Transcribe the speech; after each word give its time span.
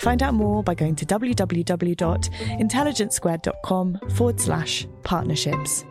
Find 0.00 0.22
out 0.22 0.34
more 0.34 0.62
by 0.62 0.74
going 0.74 0.96
to 0.96 1.04
www.intelligencesquared.com 1.04 3.98
forward 4.14 4.40
slash 4.40 4.86
partnerships. 5.02 5.84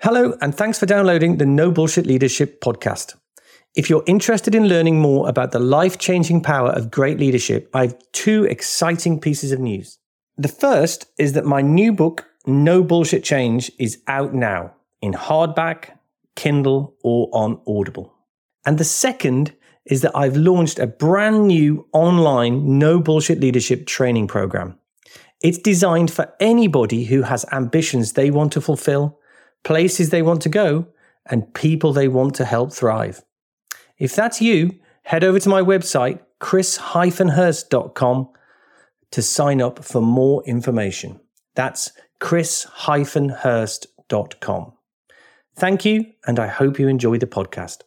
Hello, 0.00 0.36
and 0.40 0.54
thanks 0.54 0.78
for 0.78 0.86
downloading 0.86 1.38
the 1.38 1.46
No 1.46 1.70
Bullshit 1.70 2.06
Leadership 2.06 2.60
podcast. 2.60 3.14
If 3.76 3.88
you're 3.88 4.02
interested 4.06 4.54
in 4.54 4.66
learning 4.66 5.00
more 5.00 5.28
about 5.28 5.52
the 5.52 5.60
life 5.60 5.98
changing 5.98 6.40
power 6.40 6.70
of 6.70 6.90
great 6.90 7.20
leadership, 7.20 7.70
I 7.74 7.82
have 7.82 7.96
two 8.12 8.44
exciting 8.44 9.20
pieces 9.20 9.52
of 9.52 9.60
news. 9.60 9.98
The 10.36 10.48
first 10.48 11.06
is 11.18 11.34
that 11.34 11.44
my 11.44 11.62
new 11.62 11.92
book, 11.92 12.26
No 12.46 12.82
Bullshit 12.82 13.22
Change, 13.22 13.70
is 13.78 14.02
out 14.08 14.34
now 14.34 14.72
in 15.02 15.12
hardback, 15.12 15.97
Kindle, 16.38 16.94
or 17.02 17.28
on 17.32 17.60
Audible. 17.66 18.14
And 18.64 18.78
the 18.78 18.84
second 18.84 19.52
is 19.84 20.02
that 20.02 20.16
I've 20.16 20.36
launched 20.36 20.78
a 20.78 20.86
brand 20.86 21.48
new 21.48 21.88
online 21.92 22.78
No 22.78 23.00
Bullshit 23.00 23.40
Leadership 23.40 23.86
training 23.86 24.28
program. 24.28 24.78
It's 25.42 25.58
designed 25.58 26.12
for 26.12 26.32
anybody 26.38 27.02
who 27.04 27.22
has 27.22 27.44
ambitions 27.50 28.12
they 28.12 28.30
want 28.30 28.52
to 28.52 28.60
fulfill 28.60 29.18
places 29.64 30.10
they 30.10 30.22
want 30.22 30.40
to 30.42 30.48
go, 30.48 30.86
and 31.26 31.52
people 31.54 31.92
they 31.92 32.06
want 32.06 32.36
to 32.36 32.44
help 32.44 32.72
thrive. 32.72 33.24
If 33.98 34.14
that's 34.14 34.40
you, 34.40 34.78
head 35.02 35.24
over 35.24 35.40
to 35.40 35.48
my 35.48 35.60
website, 35.60 36.20
chris-hirst.com 36.38 38.28
to 39.10 39.22
sign 39.22 39.60
up 39.60 39.84
for 39.84 40.00
more 40.00 40.44
information. 40.44 41.18
That's 41.56 41.90
chris-hirst.com. 42.20 44.72
Thank 45.58 45.84
you, 45.84 46.06
and 46.24 46.38
I 46.38 46.46
hope 46.46 46.78
you 46.78 46.86
enjoy 46.86 47.18
the 47.18 47.26
podcast. 47.26 47.78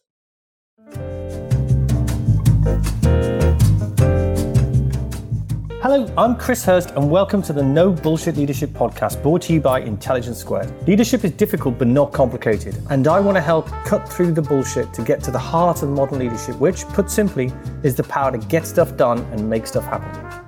Hello, 5.82 6.14
I'm 6.18 6.36
Chris 6.36 6.66
Hirst, 6.66 6.92
and 6.92 7.10
welcome 7.10 7.42
to 7.44 7.54
the 7.54 7.64
No 7.64 7.94
Bullshit 7.94 8.36
Leadership 8.36 8.72
Podcast, 8.72 9.24
brought 9.24 9.44
to 9.44 9.54
you 9.54 9.62
by 9.62 9.80
Intelligence 9.80 10.38
Squared. 10.38 10.86
Leadership 10.86 11.24
is 11.24 11.32
difficult 11.32 11.78
but 11.78 11.88
not 11.88 12.12
complicated, 12.12 12.76
and 12.90 13.08
I 13.08 13.22
want 13.22 13.38
to 13.38 13.42
help 13.42 13.68
cut 13.86 14.12
through 14.12 14.34
the 14.34 14.42
bullshit 14.42 14.94
to 14.96 15.02
get 15.02 15.24
to 15.24 15.32
the 15.32 15.40
heart 15.40 15.82
of 15.82 15.92
modern 15.92 16.20
leadership, 16.20 16.58
which, 16.58 16.84
put 16.90 17.10
simply, 17.10 17.54
is 17.84 17.96
the 17.96 18.04
power 18.04 18.34
to 18.34 18.48
get 18.48 18.68
stuff 18.68 18.98
done 18.98 19.20
and 19.32 19.50
make 19.50 19.66
stuff 19.66 19.86
happen. 19.86 20.41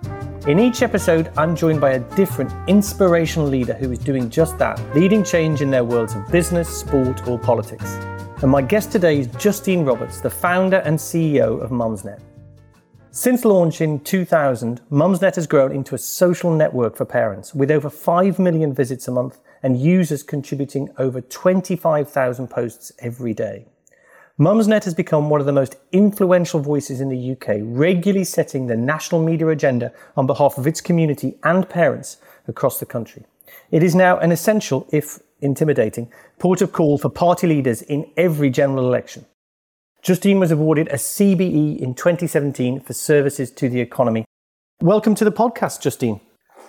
In 0.46 0.60
each 0.60 0.82
episode, 0.82 1.32
I'm 1.38 1.56
joined 1.56 1.80
by 1.80 1.92
a 1.92 2.00
different 2.18 2.52
inspirational 2.68 3.48
leader 3.48 3.74
who 3.76 3.90
is 3.94 4.00
doing 4.00 4.30
just 4.30 4.58
that, 4.58 4.78
leading 4.94 5.24
change 5.24 5.62
in 5.62 5.72
their 5.72 5.86
worlds 5.86 6.16
of 6.16 6.30
business, 6.30 6.68
sport, 6.68 7.26
or 7.30 7.40
politics. 7.40 7.94
And 8.42 8.52
my 8.52 8.62
guest 8.62 8.92
today 8.92 9.20
is 9.20 9.28
Justine 9.28 9.86
Roberts, 9.86 10.20
the 10.20 10.30
founder 10.30 10.80
and 10.80 11.00
CEO 11.00 11.62
of 11.62 11.70
Mumsnet. 11.70 12.20
Since 13.12 13.46
launch 13.46 13.80
in 13.80 14.02
2000, 14.02 14.82
Mumsnet 14.92 15.36
has 15.36 15.48
grown 15.48 15.72
into 15.72 15.96
a 15.96 15.98
social 15.98 16.54
network 16.54 16.98
for 16.98 17.06
parents 17.06 17.56
with 17.56 17.72
over 17.72 17.90
5 17.90 18.38
million 18.38 18.74
visits 18.74 19.08
a 19.08 19.12
month 19.12 19.40
and 19.62 19.80
users 19.80 20.24
contributing 20.24 20.90
over 20.98 21.22
25,000 21.22 22.50
posts 22.50 22.92
every 23.00 23.34
day. 23.34 23.66
Mumsnet 24.40 24.84
has 24.86 24.96
become 24.96 25.30
one 25.30 25.40
of 25.40 25.46
the 25.46 25.52
most 25.52 25.76
influential 25.92 26.60
voices 26.60 27.00
in 27.00 27.10
the 27.10 27.34
UK, 27.34 27.58
regularly 27.62 28.24
setting 28.24 28.66
the 28.66 28.76
national 28.76 29.24
media 29.24 29.48
agenda 29.50 29.94
on 30.18 30.26
behalf 30.26 30.58
of 30.58 30.66
its 30.66 30.82
community 30.82 31.38
and 31.44 31.70
parents 31.70 32.18
across 32.48 32.80
the 32.80 32.86
country. 32.88 33.26
It 33.70 33.84
is 33.84 33.94
now 33.94 34.18
an 34.18 34.32
essential, 34.32 34.88
if 34.92 35.20
intimidating, 35.40 36.12
port 36.40 36.64
of 36.64 36.74
call 36.74 36.98
for 36.98 37.10
party 37.10 37.46
leaders 37.46 37.84
in 37.84 38.10
every 38.18 38.50
general 38.50 38.88
election. 38.88 39.28
Justine 40.02 40.40
was 40.40 40.50
awarded 40.50 40.88
a 40.88 40.96
CBE 40.96 41.78
in 41.78 41.94
2017 41.94 42.80
for 42.80 42.94
services 42.94 43.52
to 43.52 43.70
the 43.70 43.82
economy. 43.82 44.26
Welcome 44.82 45.14
to 45.14 45.26
the 45.26 45.32
podcast, 45.32 45.80
Justine. 45.80 46.22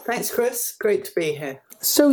Thanks, 0.04 0.31
Chris. 0.31 0.75
Great 0.78 1.06
to 1.06 1.15
be 1.15 1.32
here. 1.32 1.60
So, 1.81 2.10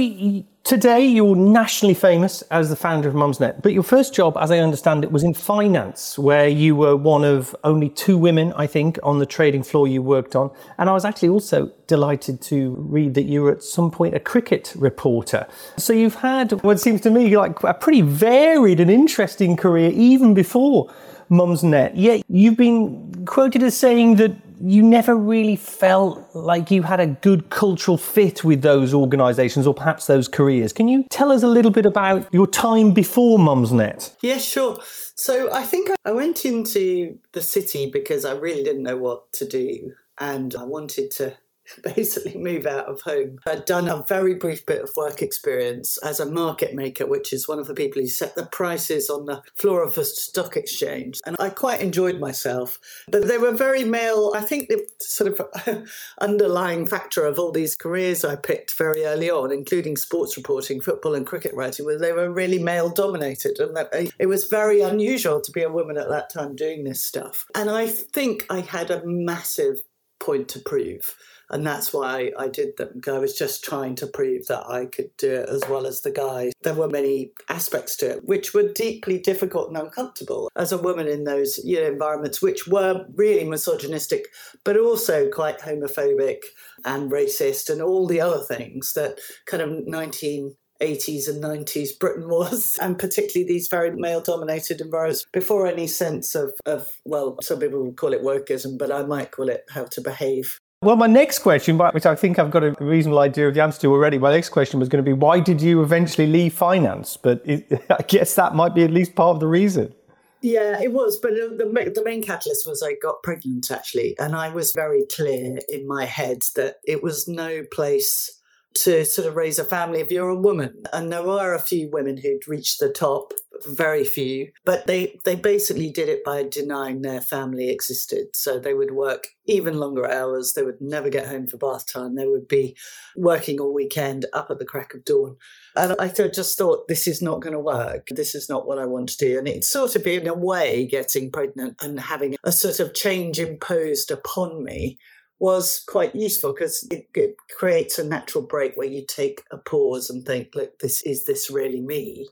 today 0.64 1.06
you're 1.06 1.36
nationally 1.36 1.94
famous 1.94 2.42
as 2.44 2.70
the 2.70 2.76
founder 2.76 3.10
of 3.10 3.16
Mumsnet, 3.16 3.62
but 3.62 3.74
your 3.74 3.84
first 3.84 4.14
job, 4.14 4.38
as 4.40 4.50
I 4.50 4.60
understand 4.60 5.04
it, 5.04 5.12
was 5.12 5.24
in 5.24 5.34
finance, 5.34 6.18
where 6.18 6.48
you 6.48 6.76
were 6.76 6.96
one 6.96 7.26
of 7.26 7.54
only 7.66 7.90
two 7.90 8.18
women, 8.18 8.54
I 8.54 8.66
think, 8.68 8.98
on 9.04 9.20
the 9.20 9.26
trading 9.26 9.64
floor 9.64 9.90
you 9.90 10.02
worked 10.02 10.38
on. 10.38 10.52
And 10.78 10.90
I 10.90 10.94
was 10.94 11.04
actually 11.04 11.30
also 11.30 11.72
delighted 11.88 12.42
to 12.44 12.76
read 12.78 13.14
that 13.16 13.24
you 13.24 13.44
were 13.44 13.52
at 13.52 13.64
some 13.64 13.92
point 13.92 14.16
a 14.16 14.20
cricket 14.20 14.74
reporter. 14.78 15.46
So, 15.78 15.92
you've 15.92 16.16
had 16.16 16.64
what 16.64 16.80
seems 16.80 17.02
to 17.02 17.10
me 17.10 17.36
like 17.36 17.62
a 17.64 17.74
pretty 17.74 18.02
varied 18.02 18.80
and 18.80 18.90
interesting 18.90 19.58
career 19.58 19.92
even 19.92 20.34
before 20.34 20.94
Mumsnet. 21.30 21.92
Yet 21.96 22.24
you've 22.30 22.58
been 22.58 23.26
quoted 23.26 23.64
as 23.64 23.78
saying 23.78 24.16
that 24.16 24.32
you 24.64 24.84
never 24.84 25.16
really 25.16 25.56
felt 25.56 26.28
like 26.34 26.72
you 26.72 26.84
had 26.84 27.00
a 27.00 27.08
good 27.08 27.50
cultural 27.50 27.98
fit 27.98 28.44
with 28.44 28.62
those 28.62 28.94
organisations 28.94 29.66
or 29.68 29.74
perhaps 29.74 30.08
those 30.08 30.28
careers. 30.28 30.74
Can 30.74 30.88
you 30.88 31.06
tell 31.10 31.32
us 31.32 31.44
a 31.44 31.48
little 31.48 31.72
bit 31.72 31.86
about 31.86 32.32
your 32.34 32.48
time 32.48 32.94
before 32.94 33.40
Mumsnet? 33.40 34.16
Yeah, 34.22 34.38
sure. 34.38 34.78
So 35.16 35.52
I 35.52 35.64
think 35.64 35.90
I 36.06 36.12
went 36.12 36.46
into 36.46 37.18
the 37.34 37.42
city 37.42 37.90
because 37.92 38.26
I 38.26 38.34
really 38.34 38.64
didn't 38.64 38.84
know 38.84 38.98
what 38.98 39.32
to 39.34 39.48
do 39.48 39.94
and 40.20 40.56
I 40.56 40.64
wanted 40.64 41.12
to 41.12 41.38
basically 41.96 42.38
move 42.38 42.66
out 42.66 42.86
of 42.86 43.02
home. 43.02 43.40
I'd 43.46 43.66
done 43.66 43.88
a 43.88 44.04
very 44.08 44.36
brief 44.36 44.66
bit 44.66 44.82
of 44.82 44.92
work 44.96 45.22
experience 45.22 45.98
as 46.00 46.20
a 46.20 46.26
market 46.26 46.74
maker, 46.74 47.06
which 47.06 47.34
is 47.34 47.48
one 47.48 47.60
of 47.60 47.68
the 47.68 47.74
people 47.74 48.02
who 48.02 48.08
set 48.08 48.36
the 48.36 48.46
prices 48.46 49.10
on 49.10 49.26
the 49.26 49.42
floor 49.56 49.84
of 49.84 49.98
a 49.98 50.06
stock 50.06 50.56
exchange. 50.56 51.20
And 51.26 51.36
I 51.40 51.50
quite 51.50 51.82
enjoyed 51.82 52.20
myself. 52.20 52.80
But 53.10 53.28
they 53.28 53.38
were 53.38 53.52
very 53.52 53.84
male. 53.84 54.34
I 54.36 54.42
think 54.42 54.70
the 54.70 54.86
sort 55.00 55.40
of 55.40 55.88
underlying 56.22 56.86
factor 56.86 57.26
of 57.26 57.40
all 57.40 57.52
these 57.52 57.76
careers 57.76 58.24
I 58.24 58.36
picked 58.36 58.78
very 58.78 59.06
early 59.06 59.30
on, 59.30 59.52
including 59.52 59.98
sports 59.98 60.38
reporting, 60.38 60.82
football 60.82 61.16
and 61.16 61.26
cricket 61.26 61.54
writing, 61.54 61.86
was 61.86 62.00
they 62.00 62.14
were 62.14 62.32
really 62.32 62.60
male 62.60 62.90
dominated. 62.90 63.60
And 63.60 63.76
that 63.76 63.90
it 64.20 64.28
was 64.28 64.46
very 64.46 64.82
unusual 64.82 65.42
to 65.42 65.52
be 65.52 65.64
a 65.64 65.72
woman 65.72 65.98
at 65.98 66.10
that 66.10 66.32
time 66.32 66.56
doing 66.56 66.84
this 66.84 67.04
stuff. 67.04 67.46
And 67.56 67.70
I 67.70 67.88
think 67.88 68.46
I 68.50 68.62
had 68.62 68.92
a 68.92 69.06
massive 69.06 69.82
point 70.20 70.48
to 70.50 70.60
prove. 70.60 71.16
And 71.52 71.66
that's 71.68 71.94
why 71.94 72.32
I 72.38 72.48
did 72.48 72.78
them. 72.78 73.02
I 73.08 73.20
was 73.20 73.38
just 73.38 73.64
trying 73.64 73.96
to 73.96 74.08
prove 74.08 74.48
that 74.48 74.66
I 74.68 74.86
could 74.86 75.16
do 75.18 75.32
it 75.32 75.50
as 75.50 75.62
well 75.70 75.86
as 75.86 76.02
the 76.02 76.12
guys. 76.12 76.54
There 76.64 76.74
were 76.74 76.90
many 76.90 77.32
aspects 77.50 77.98
to 77.98 78.12
it 78.12 78.26
which 78.26 78.54
were 78.54 78.72
deeply 78.72 79.20
difficult 79.20 79.68
and 79.68 79.78
uncomfortable 79.78 80.50
as 80.56 80.72
a 80.72 80.78
woman 80.78 81.08
in 81.08 81.26
those 81.26 81.60
you 81.64 81.80
know, 81.80 81.88
environments, 81.88 82.42
which 82.42 82.68
were 82.68 83.06
really 83.16 83.44
misogynistic, 83.44 84.28
but 84.64 84.78
also 84.78 85.30
quite 85.30 85.60
homophobic 85.60 86.40
and 86.86 87.12
racist 87.12 87.70
and 87.70 87.82
all 87.82 88.08
the 88.08 88.22
other 88.22 88.44
things 88.44 88.94
that 88.94 89.20
kind 89.46 89.62
of 89.62 89.88
19 89.88 90.56
80s 90.82 91.30
and 91.30 91.44
90s 91.44 91.98
Britain 92.00 92.28
was, 92.28 92.78
and 92.82 92.98
particularly 92.98 93.48
these 93.48 93.68
very 93.70 93.92
male 93.92 94.22
dominated 94.22 94.82
environments, 94.82 95.26
before 95.32 95.68
any 95.68 95.88
sense 95.88 96.36
of, 96.36 96.54
of, 96.66 96.92
well, 97.06 97.38
some 97.42 97.60
people 97.60 97.84
would 97.84 97.98
call 97.98 98.14
it 98.14 98.24
wokeism, 98.24 98.78
but 98.78 98.92
I 98.92 99.04
might 99.04 99.32
call 99.32 99.48
it 99.50 99.64
how 99.70 99.86
to 99.86 100.02
behave. 100.02 100.60
Well, 100.84 100.96
my 100.96 101.06
next 101.06 101.40
question, 101.40 101.78
which 101.78 102.08
I 102.08 102.16
think 102.16 102.40
I've 102.40 102.50
got 102.50 102.64
a 102.64 102.72
reasonable 102.80 103.20
idea 103.20 103.48
of 103.48 103.54
the 103.54 103.62
answer 103.62 103.82
to 103.82 103.92
already, 103.92 104.18
my 104.18 104.32
next 104.32 104.50
question 104.50 104.80
was 104.80 104.90
going 104.90 105.04
to 105.04 105.08
be 105.08 105.14
why 105.14 105.40
did 105.40 105.62
you 105.62 105.84
eventually 105.84 106.26
leave 106.26 106.56
finance? 106.56 107.18
But 107.18 107.44
it, 107.46 107.72
I 107.92 108.02
guess 108.08 108.34
that 108.34 108.56
might 108.56 108.74
be 108.74 108.84
at 108.84 108.90
least 108.90 109.14
part 109.14 109.36
of 109.36 109.40
the 109.42 109.48
reason. 109.48 109.94
Yeah, 110.42 110.82
it 110.82 110.92
was. 110.92 111.20
But 111.22 111.34
the, 111.34 111.92
the 111.94 112.04
main 112.04 112.24
catalyst 112.24 112.66
was 112.66 112.82
I 112.82 112.96
got 113.00 113.22
pregnant, 113.22 113.70
actually. 113.70 114.18
And 114.18 114.36
I 114.36 114.50
was 114.50 114.72
very 114.72 115.06
clear 115.16 115.60
in 115.70 115.88
my 115.88 116.06
head 116.06 116.40
that 116.56 116.78
it 116.84 117.04
was 117.04 117.28
no 117.28 117.64
place 117.72 118.41
to 118.74 119.06
sort 119.06 119.28
of 119.28 119.36
raise 119.36 119.60
a 119.60 119.66
family 119.66 120.00
if 120.00 120.12
you're 120.12 120.30
a 120.30 120.40
woman. 120.40 120.84
And 120.94 121.12
there 121.12 121.24
were 121.24 121.54
a 121.54 121.60
few 121.60 121.90
women 121.92 122.18
who'd 122.18 122.48
reached 122.48 122.80
the 122.80 122.90
top, 122.90 123.34
very 123.68 124.04
few, 124.04 124.52
but 124.66 124.88
they, 124.88 125.20
they 125.26 125.36
basically 125.36 125.92
did 125.92 126.10
it 126.10 126.24
by 126.24 126.44
denying 126.44 127.02
their 127.02 127.22
family 127.22 127.70
existed. 127.70 128.36
So 128.36 128.60
they 128.60 128.74
would 128.74 128.92
work 128.92 129.28
even 129.46 129.78
longer 129.78 130.10
hours. 130.10 130.54
They 130.54 130.64
would 130.64 130.82
never 130.82 131.10
get 131.10 131.28
home 131.28 131.48
for 131.48 131.58
bath 131.58 131.92
time. 131.92 132.16
They 132.16 132.26
would 132.26 132.48
be 132.48 132.76
working 133.16 133.60
all 133.60 133.74
weekend 133.74 134.26
up 134.34 134.50
at 134.50 134.58
the 134.58 134.66
crack 134.66 134.94
of 134.94 135.06
dawn. 135.06 135.36
And 135.76 135.96
I 136.00 136.08
just 136.08 136.58
thought, 136.58 136.88
this 136.88 137.08
is 137.08 137.22
not 137.22 137.42
going 137.42 137.54
to 137.54 137.60
work. 137.60 138.08
This 138.10 138.36
is 138.36 138.50
not 138.50 138.68
what 138.68 138.80
I 138.80 138.86
want 138.86 139.10
to 139.10 139.18
do. 139.18 139.38
And 139.38 139.48
it's 139.48 139.70
sort 139.70 139.96
of, 139.96 140.08
in 140.08 140.28
a 140.28 140.34
way, 140.34 140.88
getting 140.88 141.32
pregnant 141.32 141.76
and 141.82 142.00
having 142.00 142.36
a 142.44 142.52
sort 142.52 142.80
of 142.80 142.94
change 142.94 143.40
imposed 143.40 144.12
upon 144.12 144.64
me 144.64 144.98
was 145.42 145.84
quite 145.88 146.16
useful 146.16 146.54
because 146.54 146.88
it, 146.92 147.08
it, 147.16 147.36
creates 147.58 147.98
a 147.98 148.04
natural 148.04 148.46
break 148.46 148.78
where 148.78 148.88
you 148.88 149.04
take 149.08 149.44
a 149.52 149.58
pause 149.58 150.10
and 150.10 150.24
think, 150.24 150.50
look, 150.54 150.78
this 150.80 151.02
is 151.02 151.26
this 151.26 151.50
really 151.50 151.82
me? 151.82 152.28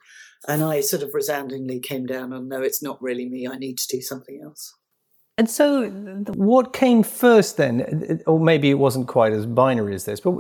And 0.48 0.64
I 0.64 0.82
sort 0.82 1.02
of 1.02 1.14
resoundingly 1.14 1.80
came 1.80 2.06
down 2.06 2.32
on, 2.32 2.48
no, 2.48 2.62
it's 2.62 2.82
not 2.82 3.02
really 3.02 3.28
me. 3.28 3.48
I 3.48 3.58
need 3.58 3.80
to 3.80 3.88
do 3.88 4.02
something 4.02 4.40
else. 4.44 4.76
And 5.38 5.50
so, 5.50 5.90
what 6.36 6.72
came 6.74 7.02
first 7.02 7.58
then? 7.58 8.22
Or 8.28 8.40
maybe 8.40 8.70
it 8.70 8.76
wasn't 8.76 9.08
quite 9.08 9.34
as 9.34 9.46
binary 9.46 9.96
as 9.96 10.06
this, 10.06 10.20
but 10.20 10.32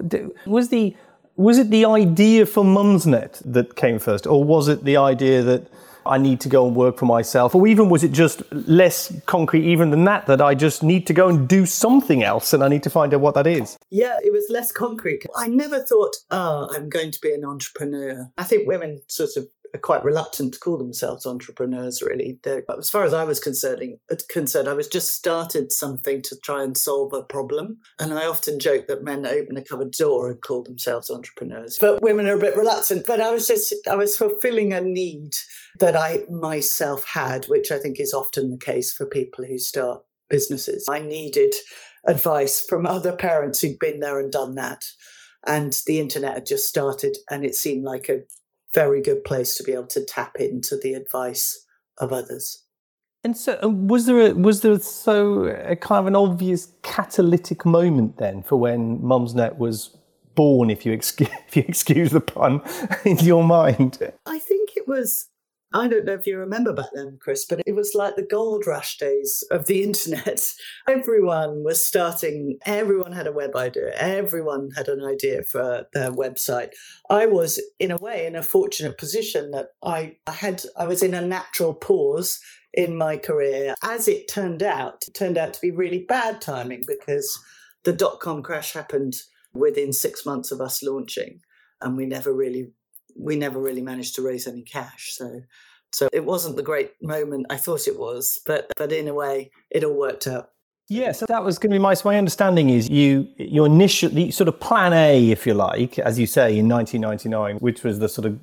was 0.46 0.70
the 0.70 0.96
was 1.36 1.58
it 1.58 1.70
the 1.70 1.86
idea 1.86 2.46
for 2.46 2.64
Mumsnet 2.64 3.42
that 3.46 3.76
came 3.76 3.98
first, 3.98 4.28
or 4.28 4.44
was 4.44 4.68
it 4.68 4.84
the 4.84 4.98
idea 4.98 5.42
that 5.42 5.68
I 6.10 6.18
need 6.18 6.42
to 6.42 6.50
go 6.50 6.68
and 6.68 6.76
work 6.76 6.98
for 6.98 7.06
myself? 7.06 7.56
Or 7.56 7.68
even 7.68 7.90
was 7.90 8.04
it 8.04 8.12
just 8.12 8.42
less 8.52 9.14
concrete 9.26 9.66
even 9.66 9.92
than 9.92 10.06
that, 10.06 10.26
that 10.26 10.42
I 10.42 10.56
just 10.56 10.84
need 10.84 11.08
to 11.08 11.14
go 11.14 11.30
and 11.30 11.48
do 11.48 11.66
something 11.66 12.24
else 12.24 12.54
and 12.54 12.64
I 12.64 12.68
need 12.68 12.84
to 12.84 12.90
find 12.90 13.14
out 13.14 13.22
what 13.22 13.36
that 13.36 13.48
is? 13.48 13.78
Yeah, 13.90 14.18
it 14.24 14.34
was 14.34 14.46
less 14.50 14.72
concrete. 14.72 15.26
I 15.36 15.48
never 15.48 15.80
thought, 15.80 16.16
oh, 16.32 16.70
I'm 16.76 16.90
going 16.90 17.12
to 17.12 17.20
be 17.22 17.34
an 17.34 17.46
entrepreneur. 17.46 18.32
I 18.38 18.44
think 18.44 18.68
women 18.68 19.02
sort 19.08 19.38
of 19.38 19.48
are 19.74 19.80
quite 19.80 20.04
reluctant 20.04 20.54
to 20.54 20.60
call 20.60 20.78
themselves 20.78 21.26
entrepreneurs, 21.26 22.02
really. 22.02 22.40
They're, 22.44 22.64
as 22.78 22.90
far 22.90 23.04
as 23.04 23.14
I 23.14 23.24
was 23.24 23.40
concerned, 23.40 23.98
uh, 24.12 24.16
concerned, 24.30 24.68
I 24.68 24.74
was 24.74 24.88
just 24.88 25.14
started 25.14 25.72
something 25.72 26.22
to 26.24 26.36
try 26.44 26.64
and 26.64 26.78
solve 26.78 27.14
a 27.14 27.24
problem. 27.24 27.78
And 28.00 28.14
I 28.14 28.26
often 28.26 28.60
joke 28.60 28.88
that 28.88 29.04
men 29.04 29.26
open 29.26 29.58
a 29.58 29.64
cupboard 29.64 29.92
door 29.92 30.30
and 30.30 30.42
call 30.42 30.64
themselves 30.64 31.10
entrepreneurs. 31.10 31.78
But 31.80 32.02
women 32.02 32.28
are 32.28 32.36
a 32.36 32.40
bit 32.40 32.58
reluctant. 32.58 33.06
But 33.06 33.22
I 33.22 33.32
was 33.32 33.48
just, 33.48 33.74
I 33.90 33.96
was 33.96 34.18
fulfilling 34.18 34.74
a 34.74 34.82
need 34.82 35.36
that 35.80 35.96
I 35.96 36.24
myself 36.30 37.06
had, 37.06 37.46
which 37.46 37.72
I 37.72 37.78
think 37.78 38.00
is 38.00 38.14
often 38.14 38.52
the 38.52 38.58
case 38.58 38.94
for 38.94 39.06
people 39.06 39.46
who 39.46 39.58
start 39.58 40.04
businesses. 40.30 40.86
I 40.90 41.00
needed 41.00 41.54
advice 42.06 42.64
from 42.68 42.86
other 42.86 43.16
parents 43.16 43.60
who'd 43.60 43.80
been 43.80 44.00
there 44.00 44.20
and 44.20 44.32
done 44.32 44.56
that. 44.56 44.86
And 45.48 45.74
the 45.86 46.00
internet 46.00 46.34
had 46.34 46.46
just 46.46 46.68
started, 46.68 47.18
and 47.30 47.46
it 47.46 47.56
seemed 47.56 47.86
like 47.86 48.10
a 48.10 48.22
very 48.74 49.02
good 49.02 49.24
place 49.24 49.56
to 49.58 49.64
be 49.64 49.74
able 49.74 49.88
to 49.88 50.06
tap 50.06 50.36
into 50.40 50.78
the 50.78 50.94
advice 50.94 51.66
of 51.98 52.14
others. 52.14 52.64
And 53.24 53.36
so, 53.36 53.60
uh, 53.62 53.68
was 53.68 54.06
there 54.06 54.22
a, 54.22 54.34
was 54.34 54.62
there 54.62 54.80
so 54.80 55.44
a 55.44 55.76
kind 55.76 56.00
of 56.00 56.08
an 56.08 56.16
obvious 56.16 56.72
catalytic 56.84 57.66
moment 57.66 58.18
then 58.18 58.44
for 58.44 58.56
when 58.56 59.00
Mumsnet 59.00 59.58
was 59.58 59.98
born, 60.36 60.70
if 60.70 60.86
you 60.86 60.94
excuse, 60.94 61.30
if 61.48 61.58
you 61.58 61.66
excuse 61.68 62.12
the 62.12 62.22
pun, 62.22 62.62
in 63.06 63.18
your 63.20 63.44
mind? 63.44 63.98
I 64.26 64.40
think 64.40 64.78
it 64.78 64.88
was 64.88 65.28
I 65.72 65.88
don't 65.88 66.06
know 66.06 66.14
if 66.14 66.26
you 66.26 66.38
remember 66.38 66.74
back 66.74 66.90
then, 66.94 67.20
Chris, 67.22 67.46
but 67.46 67.62
it 67.66 67.76
was 67.76 67.94
like 67.94 68.16
the 68.16 68.26
gold 68.26 68.66
rush 68.66 68.98
days 68.98 69.44
of 69.52 69.68
the 69.68 69.84
internet. 69.84 70.42
Everyone 70.88 71.64
was 71.64 71.86
starting, 71.86 72.58
everyone 72.66 73.12
had 73.12 73.28
a 73.28 73.32
web 73.32 73.56
idea, 73.56 73.92
everyone 73.96 74.70
had 74.76 74.88
an 74.88 75.04
idea 75.04 75.44
for 75.44 75.86
their 75.94 76.12
website. 76.12 76.70
I 77.10 77.28
was, 77.28 77.62
in 77.80 77.92
a 77.92 77.98
way, 77.98 78.26
in 78.26 78.36
a 78.36 78.44
fortunate 78.44 78.98
position 78.98 79.52
that 79.52 79.70
I, 79.84 80.18
had, 80.28 80.64
I 80.76 80.88
was 80.88 81.04
in 81.04 81.14
a 81.14 81.22
natural 81.22 81.74
pause 81.76 82.40
in 82.74 82.96
my 82.98 83.18
career. 83.18 83.76
As 83.84 84.08
it 84.08 84.28
turned 84.28 84.64
out, 84.64 85.04
it 85.08 85.14
turned 85.14 85.38
out 85.38 85.54
to 85.54 85.62
be 85.62 85.72
really 85.72 86.06
bad 86.08 86.42
timing 86.42 86.84
because 86.88 87.40
the 87.84 87.94
dot 87.94 88.20
com 88.20 88.42
crash 88.44 88.74
happened 88.74 89.16
within 89.54 89.94
six 89.94 90.26
months 90.26 90.52
of 90.52 90.62
us 90.62 90.84
launching 90.84 91.40
and 91.82 91.98
we 91.98 92.06
never 92.06 92.34
really 92.34 92.72
we 93.20 93.36
never 93.36 93.60
really 93.60 93.82
managed 93.82 94.16
to 94.16 94.22
raise 94.22 94.48
any 94.48 94.64
cash. 94.64 95.14
So 95.14 95.42
so 95.92 96.08
it 96.14 96.26
wasn't 96.26 96.56
the 96.56 96.64
great 96.64 96.92
moment 97.02 97.48
I 97.50 97.58
thought 97.58 97.88
it 97.88 98.00
was, 98.00 98.40
but 98.46 98.72
but 98.78 98.92
in 98.92 99.08
a 99.08 99.14
way 99.14 99.52
it 99.70 99.84
all 99.84 99.98
worked 99.98 100.28
out. 100.28 100.52
Yeah, 100.92 101.12
so 101.12 101.28
that 101.28 101.44
was 101.44 101.60
going 101.60 101.70
to 101.70 101.76
be 101.76 101.80
my. 101.80 101.94
So 101.94 102.10
my 102.10 102.18
understanding 102.18 102.72
is 102.72 102.90
you 102.90 103.28
your 103.38 103.68
initial 103.68 104.10
sort 104.32 104.48
of 104.48 104.60
plan 104.60 104.92
A, 104.92 105.30
if 105.30 105.46
you 105.46 105.54
like, 105.54 106.00
as 106.00 106.18
you 106.18 106.26
say, 106.26 106.58
in 106.58 106.68
1999, 106.68 107.58
which 107.58 107.84
was 107.84 108.00
the 108.00 108.10
sort 108.10 108.26
of 108.26 108.40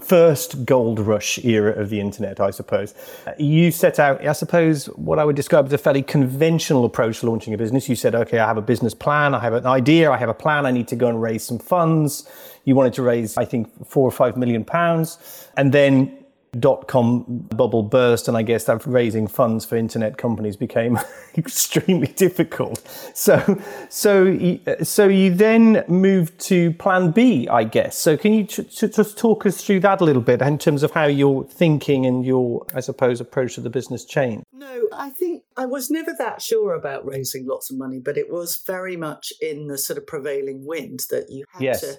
first 0.00 0.64
gold 0.64 0.98
rush 1.00 1.38
era 1.44 1.72
of 1.72 1.90
the 1.90 2.00
internet, 2.00 2.40
I 2.40 2.50
suppose. 2.50 2.94
Uh, 3.26 3.32
you 3.38 3.70
set 3.70 3.98
out, 3.98 4.24
I 4.26 4.32
suppose, 4.32 4.86
what 4.86 5.18
I 5.18 5.24
would 5.24 5.36
describe 5.36 5.66
as 5.66 5.72
a 5.72 5.78
fairly 5.78 6.02
conventional 6.02 6.84
approach 6.84 7.20
to 7.20 7.26
launching 7.26 7.54
a 7.54 7.58
business. 7.58 7.88
You 7.88 7.96
said, 7.96 8.14
okay, 8.14 8.38
I 8.38 8.46
have 8.46 8.58
a 8.58 8.62
business 8.62 8.94
plan, 8.94 9.34
I 9.34 9.40
have 9.40 9.54
an 9.54 9.66
idea, 9.66 10.10
I 10.10 10.16
have 10.16 10.28
a 10.28 10.34
plan, 10.34 10.66
I 10.66 10.70
need 10.70 10.88
to 10.88 10.96
go 10.96 11.08
and 11.08 11.20
raise 11.20 11.42
some 11.44 11.58
funds. 11.58 12.28
You 12.64 12.74
wanted 12.74 12.92
to 12.94 13.02
raise, 13.02 13.36
I 13.36 13.44
think, 13.44 13.86
four 13.86 14.06
or 14.06 14.12
five 14.12 14.36
million 14.36 14.64
pounds, 14.64 15.48
and 15.56 15.72
then 15.72 16.21
dot 16.58 16.86
com 16.86 17.24
bubble 17.56 17.82
burst, 17.82 18.28
and 18.28 18.36
I 18.36 18.42
guess 18.42 18.64
that 18.64 18.86
raising 18.86 19.26
funds 19.26 19.64
for 19.64 19.76
internet 19.76 20.18
companies 20.18 20.56
became 20.56 20.98
extremely 21.36 22.08
difficult. 22.08 22.78
So, 23.14 23.60
so, 23.88 24.58
so 24.82 25.08
you 25.08 25.34
then 25.34 25.84
moved 25.88 26.38
to 26.40 26.72
Plan 26.72 27.10
B, 27.10 27.48
I 27.48 27.64
guess. 27.64 27.96
So, 27.96 28.16
can 28.16 28.34
you 28.34 28.44
just 28.44 29.16
talk 29.16 29.46
us 29.46 29.64
through 29.64 29.80
that 29.80 30.00
a 30.00 30.04
little 30.04 30.22
bit 30.22 30.42
in 30.42 30.58
terms 30.58 30.82
of 30.82 30.90
how 30.90 31.06
your 31.06 31.44
thinking 31.44 32.04
and 32.04 32.24
your, 32.24 32.66
I 32.74 32.80
suppose, 32.80 33.20
approach 33.20 33.54
to 33.54 33.60
the 33.62 33.70
business 33.70 34.04
changed? 34.04 34.44
No, 34.52 34.88
I 34.92 35.10
think 35.10 35.44
I 35.56 35.66
was 35.66 35.90
never 35.90 36.14
that 36.18 36.42
sure 36.42 36.74
about 36.74 37.06
raising 37.06 37.46
lots 37.46 37.70
of 37.70 37.78
money, 37.78 37.98
but 37.98 38.18
it 38.18 38.30
was 38.30 38.62
very 38.66 38.96
much 38.96 39.32
in 39.40 39.68
the 39.68 39.78
sort 39.78 39.98
of 39.98 40.06
prevailing 40.06 40.66
wind 40.66 41.00
that 41.10 41.30
you 41.30 41.44
had 41.52 41.62
yes. 41.62 41.80
to 41.80 41.98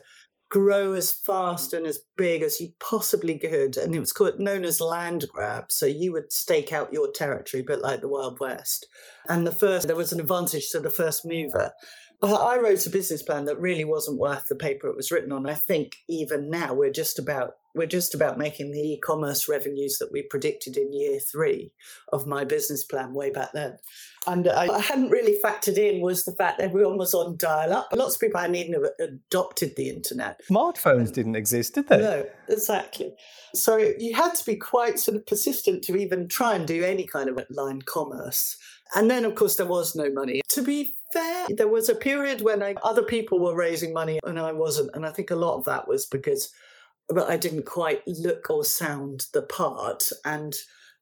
grow 0.53 0.93
as 0.93 1.11
fast 1.11 1.73
and 1.73 1.87
as 1.87 1.99
big 2.15 2.43
as 2.43 2.61
you 2.61 2.69
possibly 2.79 3.39
could. 3.39 3.75
And 3.75 3.95
it 3.95 3.99
was 3.99 4.13
called, 4.13 4.39
known 4.39 4.63
as 4.63 4.79
land 4.79 5.25
grab. 5.33 5.71
So 5.71 5.87
you 5.87 6.13
would 6.13 6.31
stake 6.31 6.71
out 6.71 6.93
your 6.93 7.11
territory, 7.11 7.63
but 7.65 7.81
like 7.81 8.01
the 8.01 8.07
Wild 8.07 8.39
West. 8.39 8.85
And 9.27 9.47
the 9.47 9.51
first, 9.51 9.87
there 9.87 9.95
was 9.95 10.13
an 10.13 10.19
advantage 10.19 10.69
to 10.69 10.79
the 10.79 10.91
first 10.91 11.25
mover. 11.25 11.71
But 12.21 12.35
I 12.35 12.59
wrote 12.59 12.85
a 12.85 12.91
business 12.91 13.23
plan 13.23 13.45
that 13.45 13.59
really 13.59 13.83
wasn't 13.83 14.19
worth 14.19 14.45
the 14.47 14.55
paper 14.55 14.87
it 14.87 14.95
was 14.95 15.11
written 15.11 15.31
on. 15.31 15.49
I 15.49 15.55
think 15.55 15.95
even 16.07 16.51
now 16.51 16.75
we're 16.75 16.91
just 16.91 17.17
about 17.17 17.53
we're 17.75 17.87
just 17.87 18.13
about 18.13 18.37
making 18.37 18.71
the 18.71 18.79
e-commerce 18.79 19.49
revenues 19.49 19.97
that 19.97 20.11
we 20.11 20.21
predicted 20.21 20.77
in 20.77 20.93
year 20.93 21.19
three 21.19 21.71
of 22.11 22.27
my 22.27 22.43
business 22.43 22.83
plan 22.83 23.15
way 23.15 23.31
back 23.31 23.49
then. 23.53 23.77
And 24.25 24.47
I, 24.47 24.79
hadn't 24.79 25.09
really 25.09 25.37
factored 25.43 25.77
in 25.77 26.01
was 26.01 26.25
the 26.25 26.31
fact 26.31 26.57
that 26.57 26.65
everyone 26.65 26.97
was 26.97 27.13
on 27.13 27.35
dial-up. 27.37 27.89
Lots 27.93 28.15
of 28.15 28.21
people 28.21 28.39
hadn't 28.39 28.55
even 28.55 28.85
adopted 28.99 29.75
the 29.75 29.89
internet. 29.89 30.41
Smartphones 30.49 31.11
didn't 31.11 31.35
exist, 31.35 31.75
did 31.75 31.89
they? 31.89 31.97
No, 31.97 32.25
exactly. 32.47 33.13
So 33.53 33.77
you 33.77 34.15
had 34.15 34.33
to 34.35 34.45
be 34.45 34.55
quite 34.55 34.99
sort 34.99 35.17
of 35.17 35.25
persistent 35.25 35.83
to 35.85 35.97
even 35.97 36.27
try 36.27 36.55
and 36.55 36.67
do 36.67 36.83
any 36.83 37.05
kind 37.05 37.29
of 37.29 37.37
online 37.37 37.81
commerce. 37.81 38.57
And 38.95 39.09
then, 39.09 39.25
of 39.25 39.35
course, 39.35 39.57
there 39.57 39.65
was 39.65 39.95
no 39.95 40.09
money. 40.11 40.41
To 40.49 40.61
be 40.61 40.95
fair, 41.11 41.47
there 41.49 41.67
was 41.67 41.89
a 41.89 41.95
period 41.95 42.41
when 42.41 42.63
I, 42.63 42.75
other 42.83 43.03
people 43.03 43.39
were 43.39 43.55
raising 43.55 43.93
money 43.93 44.19
and 44.23 44.39
I 44.39 44.51
wasn't. 44.51 44.91
And 44.93 45.05
I 45.05 45.11
think 45.11 45.31
a 45.31 45.35
lot 45.35 45.57
of 45.57 45.65
that 45.65 45.87
was 45.87 46.05
because 46.05 46.53
but 47.09 47.29
I 47.29 47.37
didn't 47.37 47.65
quite 47.65 48.01
look 48.07 48.49
or 48.49 48.63
sound 48.63 49.25
the 49.33 49.41
part. 49.41 50.09
And 50.25 50.55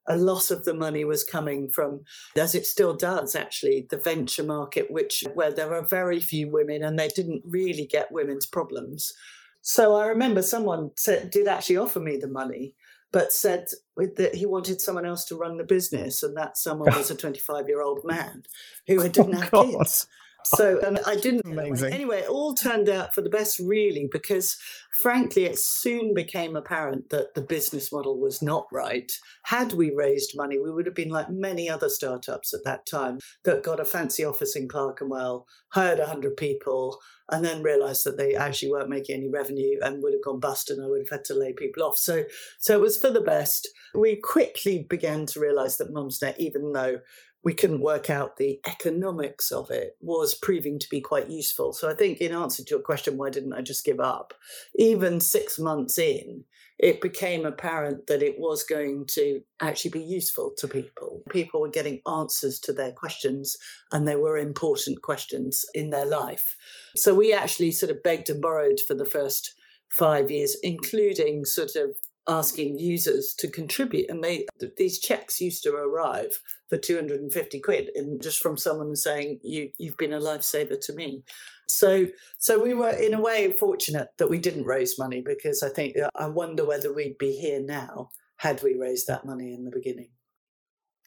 a 0.08 0.18
lot 0.18 0.52
of 0.52 0.66
the 0.66 0.74
money 0.74 1.06
was 1.06 1.24
coming 1.24 1.70
from, 1.70 2.02
as 2.36 2.56
it 2.56 2.66
still 2.66 2.94
does 2.94 3.36
actually, 3.36 3.88
the 3.90 3.98
venture 3.98 4.44
market, 4.44 4.90
which 4.90 5.24
where 5.34 5.52
there 5.52 5.74
are 5.74 5.86
very 5.86 6.20
few 6.20 6.50
women 6.50 6.84
and 6.84 6.98
they 6.98 7.08
didn't 7.10 7.44
really 7.46 7.86
get 7.86 8.12
women's 8.12 8.46
problems. 8.46 9.14
So 9.62 9.96
I 9.96 10.08
remember 10.08 10.42
someone 10.42 10.92
said, 10.96 11.30
did 11.30 11.48
actually 11.48 11.78
offer 11.78 12.00
me 12.00 12.18
the 12.18 12.28
money, 12.28 12.76
but 13.12 13.32
said 13.32 13.68
that 13.98 14.36
he 14.36 14.46
wanted 14.46 14.82
someone 14.82 15.06
else 15.06 15.26
to 15.26 15.36
run 15.36 15.58
the 15.58 15.64
business, 15.64 16.24
and 16.24 16.36
that 16.38 16.58
someone 16.58 16.94
was 16.98 17.12
a 17.12 17.16
25 17.16 17.68
year 17.68 17.82
old 17.82 18.02
man 18.04 18.44
who 18.88 19.00
oh 19.04 19.08
didn't 19.08 19.36
oh, 19.36 19.40
have 19.42 19.52
God. 19.52 19.72
kids. 19.72 20.08
So 20.44 20.80
oh, 20.82 20.88
and 20.88 21.00
I 21.06 21.16
didn't. 21.16 21.46
Amazing. 21.46 21.94
Anyway, 21.94 22.20
it 22.20 22.30
all 22.30 22.54
turned 22.54 22.90
out 22.90 23.14
for 23.14 23.22
the 23.22 23.30
best, 23.30 23.60
really, 23.60 24.08
because 24.12 24.58
frankly, 25.02 25.46
it 25.46 25.60
soon 25.60 26.14
became 26.14 26.56
apparent 26.56 27.10
that 27.10 27.34
the 27.36 27.42
business 27.42 27.92
model 27.92 28.20
was 28.20 28.42
not 28.42 28.68
right. 28.72 29.12
Had 29.44 29.74
we 29.74 29.92
raised 29.92 30.36
money, 30.36 30.58
we 30.60 30.72
would 30.72 30.86
have 30.86 30.96
been 30.96 31.10
like 31.10 31.30
many 31.30 31.70
other 31.70 31.90
startups 31.90 32.54
at 32.54 32.64
that 32.66 32.86
time 32.86 33.20
that 33.44 33.64
got 33.64 33.80
a 33.80 33.86
fancy 33.86 34.24
office 34.24 34.56
in 34.56 34.68
Clerkenwell, 34.68 35.48
hired 35.70 36.00
100 36.00 36.36
people, 36.38 37.00
and 37.32 37.46
then 37.46 37.64
realized 37.64 38.06
that 38.06 38.18
they 38.18 38.36
actually 38.36 38.72
weren't 38.72 38.90
making 38.90 39.16
any 39.16 39.30
revenue 39.30 39.80
and 39.82 40.04
would 40.04 40.14
have 40.14 40.24
gone 40.24 40.40
bust 40.40 40.70
and 40.70 40.84
I 40.84 40.88
would 40.88 41.00
have 41.00 41.10
had 41.10 41.26
to 41.26 41.34
lay 41.34 41.54
people 41.54 41.84
off. 41.84 41.98
So, 41.98 42.26
so 42.60 42.76
it 42.76 42.82
was 42.82 42.98
for 42.98 43.10
the 43.10 43.22
best. 43.22 43.70
We 43.96 44.18
quickly 44.18 44.86
began 44.90 45.26
to 45.28 45.40
realize 45.40 45.78
that 45.78 45.94
Mumsnet, 45.94 46.38
even 46.38 46.74
though 46.74 47.00
we 47.44 47.54
couldn't 47.54 47.82
work 47.82 48.10
out 48.10 48.38
the 48.38 48.60
economics 48.68 49.52
of 49.52 49.72
it 49.72 49.98
was 50.00 50.36
proving 50.36 50.78
to 50.80 50.90
be 50.90 51.02
quite 51.02 51.30
useful. 51.30 51.74
So 51.74 51.90
I 51.90 51.96
think 51.96 52.20
in 52.20 52.34
answer 52.34 52.64
to 52.64 52.70
your 52.70 52.82
question, 52.82 53.18
why 53.18 53.30
didn't 53.30 53.54
I 53.54 53.62
just 53.62 53.84
give 53.84 54.00
up? 54.00 54.34
Even 54.76 55.20
six 55.20 55.58
months 55.58 55.98
in, 55.98 56.44
it 56.78 57.02
became 57.02 57.46
apparent 57.46 58.08
that 58.08 58.24
it 58.24 58.40
was 58.40 58.64
going 58.64 59.06
to 59.12 59.42
actually 59.60 59.92
be 59.92 60.04
useful 60.04 60.52
to 60.58 60.68
people. 60.68 61.22
People 61.30 61.62
were 61.62 61.70
getting 61.70 62.02
answers 62.08 62.60
to 62.62 62.74
their 62.74 62.92
questions, 62.92 63.56
and 63.92 64.08
they 64.08 64.16
were 64.16 64.38
important 64.38 65.02
questions 65.02 65.64
in 65.74 65.92
their 65.92 66.08
life. 66.08 66.56
So 66.96 67.14
we 67.14 67.34
actually 67.34 67.72
sort 67.72 67.92
of 67.92 68.04
begged 68.04 68.30
and 68.30 68.42
borrowed 68.42 68.80
for 68.80 68.96
the 68.96 69.06
first 69.06 69.54
five 69.90 70.32
years, 70.32 70.58
including 70.64 71.46
sort 71.46 71.76
of 71.76 71.96
asking 72.32 72.80
users 72.80 73.34
to 73.38 73.48
contribute 73.48 74.10
and 74.10 74.24
they 74.24 74.46
these 74.78 75.00
checks 75.00 75.42
used 75.42 75.62
to 75.64 75.74
arrive 75.74 76.40
for 76.70 76.78
250 76.78 77.60
quid 77.60 77.90
and 77.96 78.22
just 78.22 78.42
from 78.42 78.58
someone 78.58 78.96
saying 78.96 79.40
you 79.44 79.70
you've 79.78 79.98
been 79.98 80.14
a 80.14 80.20
lifesaver 80.20 80.80
to 80.80 80.94
me 80.94 81.24
so 81.68 82.08
so 82.38 82.62
we 82.64 82.74
were 82.74 82.90
in 82.90 83.14
a 83.14 83.22
way 83.22 83.52
fortunate 83.52 84.10
that 84.18 84.30
we 84.30 84.38
didn't 84.38 84.66
raise 84.66 84.98
money 84.98 85.22
because 85.22 85.62
i 85.62 85.70
think 85.70 85.96
uh, 85.98 86.10
i 86.16 86.28
wonder 86.28 86.66
whether 86.66 86.94
we'd 86.94 87.18
be 87.18 87.34
here 87.34 87.62
now 87.62 88.10
had 88.38 88.64
we 88.64 88.76
raised 88.76 89.08
that 89.08 89.26
money 89.26 89.54
in 89.54 89.66
the 89.66 89.72
beginning 89.72 90.10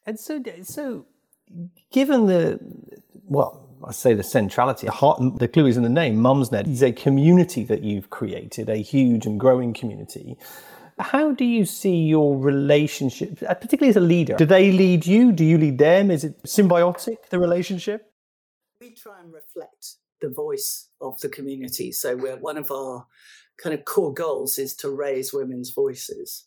and 0.06 0.20
so 0.20 0.42
so 0.62 1.06
given 1.90 2.26
the 2.26 2.60
well 3.24 3.64
I 3.86 3.92
say 3.92 4.14
the 4.14 4.22
centrality, 4.22 4.86
the 4.86 5.50
clue 5.52 5.66
is 5.66 5.76
in 5.76 5.82
the 5.82 5.90
name. 5.90 6.16
Mumsnet 6.16 6.66
is 6.66 6.82
a 6.82 6.90
community 6.90 7.64
that 7.64 7.82
you've 7.82 8.08
created, 8.08 8.70
a 8.70 8.76
huge 8.76 9.26
and 9.26 9.38
growing 9.38 9.74
community. 9.74 10.38
How 10.98 11.32
do 11.32 11.44
you 11.44 11.64
see 11.64 11.96
your 12.04 12.38
relationship, 12.38 13.42
uh, 13.48 13.54
particularly 13.54 13.90
as 13.90 13.96
a 13.96 14.00
leader? 14.00 14.36
Do 14.36 14.44
they 14.44 14.70
lead 14.70 15.06
you? 15.06 15.32
Do 15.32 15.44
you 15.44 15.58
lead 15.58 15.78
them? 15.78 16.10
Is 16.10 16.24
it 16.24 16.42
symbiotic, 16.44 17.28
the 17.30 17.38
relationship? 17.38 18.12
We 18.80 18.90
try 18.90 19.20
and 19.20 19.32
reflect 19.32 19.96
the 20.20 20.28
voice 20.28 20.88
of 21.00 21.20
the 21.20 21.28
community. 21.28 21.90
So 21.90 22.16
we're 22.16 22.36
one 22.36 22.56
of 22.56 22.70
our 22.70 23.06
kind 23.58 23.74
of 23.74 23.84
core 23.84 24.14
goals 24.14 24.58
is 24.58 24.74
to 24.76 24.90
raise 24.90 25.32
women's 25.32 25.70
voices. 25.70 26.44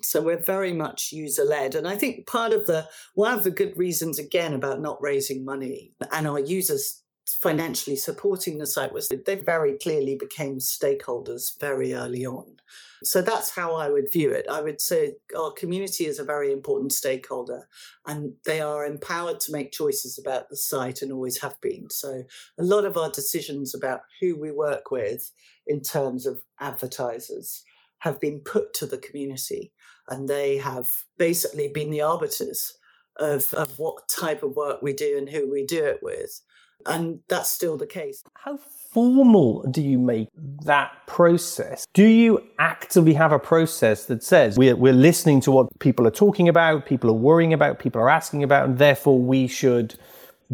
So 0.00 0.22
we're 0.22 0.38
very 0.38 0.72
much 0.72 1.12
user 1.12 1.44
led. 1.44 1.74
And 1.74 1.88
I 1.88 1.96
think 1.96 2.26
part 2.26 2.52
of 2.52 2.66
the, 2.66 2.88
one 3.14 3.34
of 3.34 3.42
the 3.42 3.50
good 3.50 3.76
reasons, 3.76 4.18
again, 4.18 4.54
about 4.54 4.80
not 4.80 5.02
raising 5.02 5.44
money 5.44 5.92
and 6.12 6.26
our 6.26 6.38
users 6.38 7.02
financially 7.40 7.96
supporting 7.96 8.58
the 8.58 8.66
site 8.66 8.92
was 8.92 9.08
that 9.08 9.24
they 9.24 9.34
very 9.34 9.76
clearly 9.76 10.14
became 10.14 10.58
stakeholders 10.58 11.58
very 11.58 11.92
early 11.94 12.24
on. 12.24 12.60
So 13.02 13.22
that's 13.22 13.50
how 13.50 13.74
I 13.74 13.88
would 13.88 14.12
view 14.12 14.30
it. 14.30 14.46
I 14.50 14.60
would 14.60 14.80
say 14.80 15.14
our 15.36 15.52
community 15.52 16.06
is 16.06 16.18
a 16.18 16.24
very 16.24 16.52
important 16.52 16.92
stakeholder 16.92 17.68
and 18.06 18.34
they 18.44 18.60
are 18.60 18.84
empowered 18.84 19.40
to 19.40 19.52
make 19.52 19.72
choices 19.72 20.18
about 20.18 20.48
the 20.48 20.56
site 20.56 21.02
and 21.02 21.12
always 21.12 21.40
have 21.40 21.60
been. 21.60 21.90
So 21.90 22.24
a 22.58 22.62
lot 22.62 22.84
of 22.84 22.96
our 22.96 23.10
decisions 23.10 23.74
about 23.74 24.00
who 24.20 24.38
we 24.38 24.50
work 24.50 24.90
with 24.90 25.30
in 25.66 25.80
terms 25.80 26.26
of 26.26 26.42
advertisers 26.60 27.62
have 28.00 28.20
been 28.20 28.40
put 28.40 28.74
to 28.74 28.86
the 28.86 28.98
community 28.98 29.72
and 30.08 30.28
they 30.28 30.58
have 30.58 30.90
basically 31.18 31.68
been 31.68 31.90
the 31.90 32.02
arbiters 32.02 32.76
of, 33.18 33.52
of 33.54 33.78
what 33.78 34.08
type 34.08 34.42
of 34.42 34.56
work 34.56 34.80
we 34.80 34.92
do 34.92 35.16
and 35.18 35.28
who 35.28 35.50
we 35.50 35.66
do 35.66 35.84
it 35.84 35.98
with. 36.02 36.40
And 36.86 37.20
that's 37.28 37.50
still 37.50 37.76
the 37.76 37.86
case. 37.86 38.22
How 38.34 38.58
formal 38.92 39.62
do 39.70 39.82
you 39.82 39.98
make 39.98 40.28
that 40.64 40.92
process? 41.06 41.86
Do 41.92 42.04
you 42.04 42.42
actively 42.58 43.14
have 43.14 43.32
a 43.32 43.38
process 43.38 44.06
that 44.06 44.22
says 44.22 44.56
we're, 44.56 44.76
we're 44.76 44.92
listening 44.92 45.40
to 45.42 45.50
what 45.50 45.66
people 45.78 46.06
are 46.06 46.12
talking 46.12 46.48
about, 46.48 46.86
people 46.86 47.10
are 47.10 47.14
worrying 47.14 47.52
about, 47.52 47.78
people 47.78 48.00
are 48.00 48.10
asking 48.10 48.42
about, 48.42 48.68
and 48.68 48.78
therefore 48.78 49.18
we 49.18 49.46
should 49.46 49.98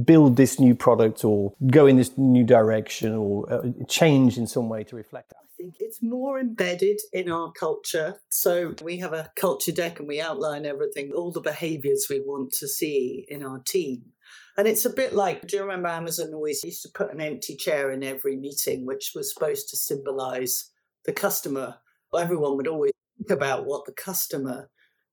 build 0.03 0.37
this 0.37 0.59
new 0.59 0.75
product 0.75 1.25
or 1.25 1.55
go 1.69 1.87
in 1.87 1.97
this 1.97 2.17
new 2.19 2.45
direction 2.45 3.15
or 3.15 3.53
uh, 3.53 3.63
change 3.89 4.37
in 4.37 4.47
some 4.47 4.69
way 4.69 4.83
to 4.85 4.97
reflect 4.97 5.31
that? 5.31 5.37
I 5.37 5.57
think 5.57 5.77
it's 5.79 6.03
more 6.03 6.41
embedded 6.41 7.01
in 7.13 7.31
our 7.31 7.53
culture. 7.53 8.17
So 8.29 8.75
we 8.83 8.99
have 8.99 9.13
a 9.13 9.31
culture 9.37 9.71
deck 9.71 10.01
and 10.01 10.09
we 10.09 10.21
outline 10.21 10.67
everything, 10.67 11.13
all 11.13 11.31
the 11.31 11.41
behaviors 11.41 12.07
we 12.11 12.21
want 12.21 12.53
to 12.55 12.67
see 12.67 13.25
in 13.29 13.45
our 13.45 13.61
team. 13.61 14.14
And 14.57 14.69
it's 14.69 14.85
a 14.85 14.91
bit 14.91 15.15
like, 15.15 15.47
do 15.47 15.57
you 15.57 15.63
remember 15.63 15.89
Amazon 15.89 16.33
always 16.33 16.63
used 16.63 16.83
to 16.83 16.89
put 16.95 17.13
an 17.13 17.21
empty 17.21 17.57
chair 17.57 17.91
in 17.91 18.05
every 18.05 18.37
meeting, 18.37 18.87
which 18.87 19.13
was 19.15 19.33
supposed 19.33 19.69
to 19.71 19.77
symbolize 19.77 20.71
the 21.05 21.13
customer? 21.13 21.77
Everyone 22.17 22.57
would 22.57 22.69
always 22.69 22.93
think 23.19 23.31
about 23.31 23.67
what 23.67 23.85
the 23.85 23.93
customer, 23.93 24.71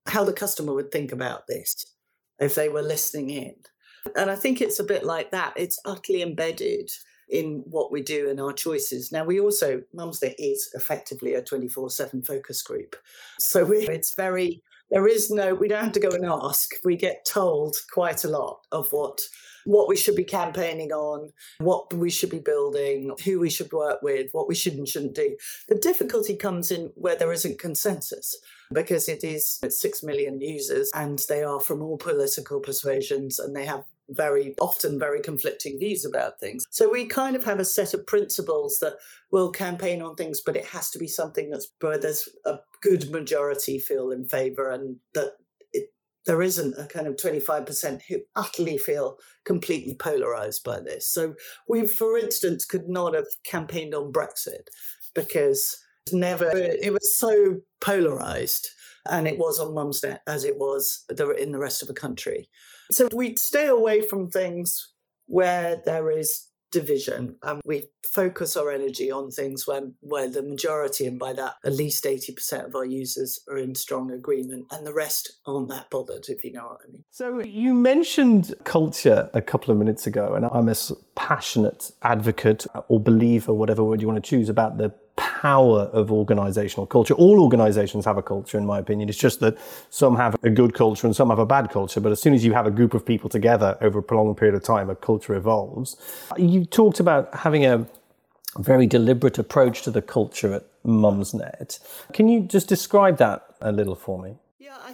how 0.07 0.23
the 0.23 0.33
customer 0.33 0.73
would 0.73 0.91
think 0.91 1.11
about 1.11 1.47
this 1.47 1.73
if 2.39 2.53
they 2.53 2.69
were 2.69 2.83
listening 2.83 3.31
in. 3.31 3.55
And 4.15 4.29
I 4.29 4.35
think 4.35 4.61
it's 4.61 4.79
a 4.79 4.83
bit 4.83 5.03
like 5.03 5.31
that. 5.31 5.53
It's 5.55 5.79
utterly 5.85 6.21
embedded 6.21 6.89
in 7.29 7.63
what 7.65 7.91
we 7.91 8.01
do 8.01 8.29
and 8.29 8.39
our 8.39 8.53
choices. 8.53 9.11
Now, 9.11 9.23
we 9.23 9.39
also, 9.39 9.81
Mumsnet 9.95 10.35
is 10.37 10.69
effectively 10.75 11.33
a 11.33 11.41
24 11.41 11.89
7 11.89 12.21
focus 12.21 12.61
group. 12.61 12.95
So 13.39 13.71
it's 13.71 14.13
very 14.15 14.61
there 14.91 15.07
is 15.07 15.31
no, 15.31 15.55
we 15.55 15.67
don't 15.67 15.83
have 15.83 15.93
to 15.93 15.99
go 15.99 16.11
and 16.11 16.25
ask. 16.25 16.69
We 16.83 16.95
get 16.95 17.25
told 17.25 17.75
quite 17.93 18.23
a 18.23 18.29
lot 18.29 18.59
of 18.71 18.91
what 18.91 19.21
what 19.65 19.87
we 19.87 19.95
should 19.95 20.15
be 20.15 20.23
campaigning 20.23 20.91
on, 20.91 21.29
what 21.59 21.93
we 21.93 22.09
should 22.09 22.29
be 22.29 22.39
building, 22.39 23.13
who 23.23 23.39
we 23.39 23.49
should 23.49 23.71
work 23.71 24.01
with, 24.01 24.27
what 24.31 24.47
we 24.47 24.55
should 24.55 24.73
and 24.73 24.87
shouldn't 24.87 25.15
do. 25.15 25.35
The 25.69 25.75
difficulty 25.75 26.35
comes 26.35 26.71
in 26.71 26.91
where 26.95 27.15
there 27.15 27.31
isn't 27.31 27.59
consensus 27.59 28.35
because 28.73 29.07
it 29.07 29.23
is 29.23 29.59
six 29.69 30.01
million 30.01 30.41
users 30.41 30.89
and 30.95 31.19
they 31.29 31.43
are 31.43 31.59
from 31.59 31.81
all 31.81 31.97
political 31.97 32.59
persuasions 32.59 33.37
and 33.39 33.55
they 33.55 33.65
have 33.65 33.83
very 34.09 34.55
often 34.59 34.99
very 34.99 35.21
conflicting 35.21 35.79
views 35.79 36.05
about 36.05 36.39
things. 36.39 36.65
So 36.71 36.89
we 36.89 37.05
kind 37.05 37.35
of 37.35 37.43
have 37.45 37.59
a 37.59 37.65
set 37.65 37.93
of 37.93 38.05
principles 38.05 38.79
that 38.81 38.95
we'll 39.31 39.51
campaign 39.51 40.01
on 40.01 40.15
things, 40.15 40.41
but 40.41 40.57
it 40.57 40.65
has 40.65 40.89
to 40.91 40.99
be 40.99 41.07
something 41.07 41.49
that's 41.49 41.69
where 41.79 41.97
there's 41.97 42.27
a 42.45 42.57
good 42.81 43.11
majority 43.11 43.79
feel 43.79 44.11
in 44.11 44.25
favour 44.25 44.69
and 44.69 44.97
that 45.13 45.33
it, 45.73 45.89
there 46.25 46.41
isn't 46.41 46.75
a 46.77 46.85
kind 46.87 47.07
of 47.07 47.15
25% 47.15 48.01
who 48.07 48.19
utterly 48.35 48.77
feel 48.77 49.17
completely 49.45 49.95
polarised 49.95 50.63
by 50.63 50.79
this. 50.79 51.07
So 51.07 51.35
we, 51.67 51.87
for 51.87 52.17
instance, 52.17 52.65
could 52.65 52.87
not 52.87 53.13
have 53.13 53.27
campaigned 53.45 53.93
on 53.93 54.11
Brexit 54.11 54.67
because 55.13 55.77
never 56.11 56.49
it 56.53 56.91
was 56.91 57.17
so 57.17 57.59
polarised 57.79 58.67
and 59.09 59.27
it 59.27 59.37
was 59.37 59.59
on 59.59 59.73
Mumsnet 59.73 60.19
as 60.27 60.43
it 60.43 60.57
was 60.57 61.03
in 61.37 61.51
the 61.51 61.59
rest 61.59 61.81
of 61.81 61.87
the 61.87 61.93
country. 61.93 62.49
So 62.91 63.07
we'd 63.13 63.39
stay 63.39 63.67
away 63.67 64.01
from 64.01 64.29
things 64.29 64.93
where 65.27 65.81
there 65.85 66.11
is 66.11 66.47
division 66.71 67.35
and 67.43 67.61
we 67.65 67.83
focus 68.05 68.57
our 68.57 68.71
energy 68.71 69.11
on 69.11 69.29
things 69.29 69.67
where, 69.67 69.83
where 69.99 70.29
the 70.29 70.41
majority 70.41 71.05
and 71.05 71.19
by 71.19 71.33
that 71.33 71.55
at 71.65 71.73
least 71.73 72.03
80% 72.03 72.65
of 72.65 72.75
our 72.75 72.85
users 72.85 73.39
are 73.49 73.57
in 73.57 73.75
strong 73.75 74.11
agreement 74.11 74.65
and 74.71 74.85
the 74.85 74.93
rest 74.93 75.39
aren't 75.45 75.69
that 75.69 75.89
bothered 75.89 76.29
if 76.29 76.43
you 76.43 76.51
know 76.51 76.63
what 76.63 76.79
i 76.87 76.91
mean. 76.91 77.03
So 77.09 77.39
you 77.41 77.73
mentioned 77.73 78.53
culture 78.63 79.29
a 79.33 79.41
couple 79.41 79.71
of 79.71 79.77
minutes 79.77 80.07
ago 80.07 80.33
and 80.33 80.45
i'm 80.45 80.69
a 80.69 80.75
passionate 81.15 81.91
advocate 82.01 82.65
or 82.87 82.99
believer 82.99 83.53
whatever 83.53 83.83
word 83.83 84.01
you 84.01 84.07
want 84.07 84.23
to 84.23 84.27
choose 84.27 84.49
about 84.49 84.77
the 84.77 84.93
power 85.41 85.89
of 85.91 86.11
organizational 86.11 86.85
culture. 86.85 87.15
All 87.15 87.41
organizations 87.41 88.05
have 88.05 88.17
a 88.17 88.21
culture, 88.21 88.59
in 88.59 88.65
my 88.65 88.77
opinion. 88.77 89.09
It's 89.09 89.17
just 89.17 89.39
that 89.39 89.57
some 89.89 90.15
have 90.15 90.35
a 90.43 90.51
good 90.51 90.75
culture 90.75 91.07
and 91.07 91.15
some 91.15 91.29
have 91.29 91.39
a 91.39 91.47
bad 91.47 91.71
culture. 91.71 91.99
But 91.99 92.11
as 92.11 92.21
soon 92.21 92.35
as 92.35 92.45
you 92.45 92.53
have 92.53 92.67
a 92.67 92.71
group 92.71 92.93
of 92.93 93.03
people 93.03 93.27
together 93.27 93.75
over 93.81 93.97
a 93.97 94.03
prolonged 94.03 94.37
period 94.37 94.53
of 94.53 94.61
time, 94.61 94.91
a 94.91 94.95
culture 94.95 95.33
evolves. 95.33 95.97
You 96.37 96.63
talked 96.63 96.99
about 96.99 97.33
having 97.33 97.65
a 97.65 97.87
very 98.59 98.85
deliberate 98.85 99.39
approach 99.39 99.81
to 99.81 99.89
the 99.89 100.03
culture 100.03 100.53
at 100.53 100.63
Mumsnet. 100.85 101.79
Can 102.13 102.27
you 102.27 102.41
just 102.41 102.67
describe 102.69 103.17
that 103.17 103.43
a 103.61 103.71
little 103.71 103.95
for 103.95 104.21
me? 104.21 104.35
Yeah, 104.59 104.77
I 104.85 104.93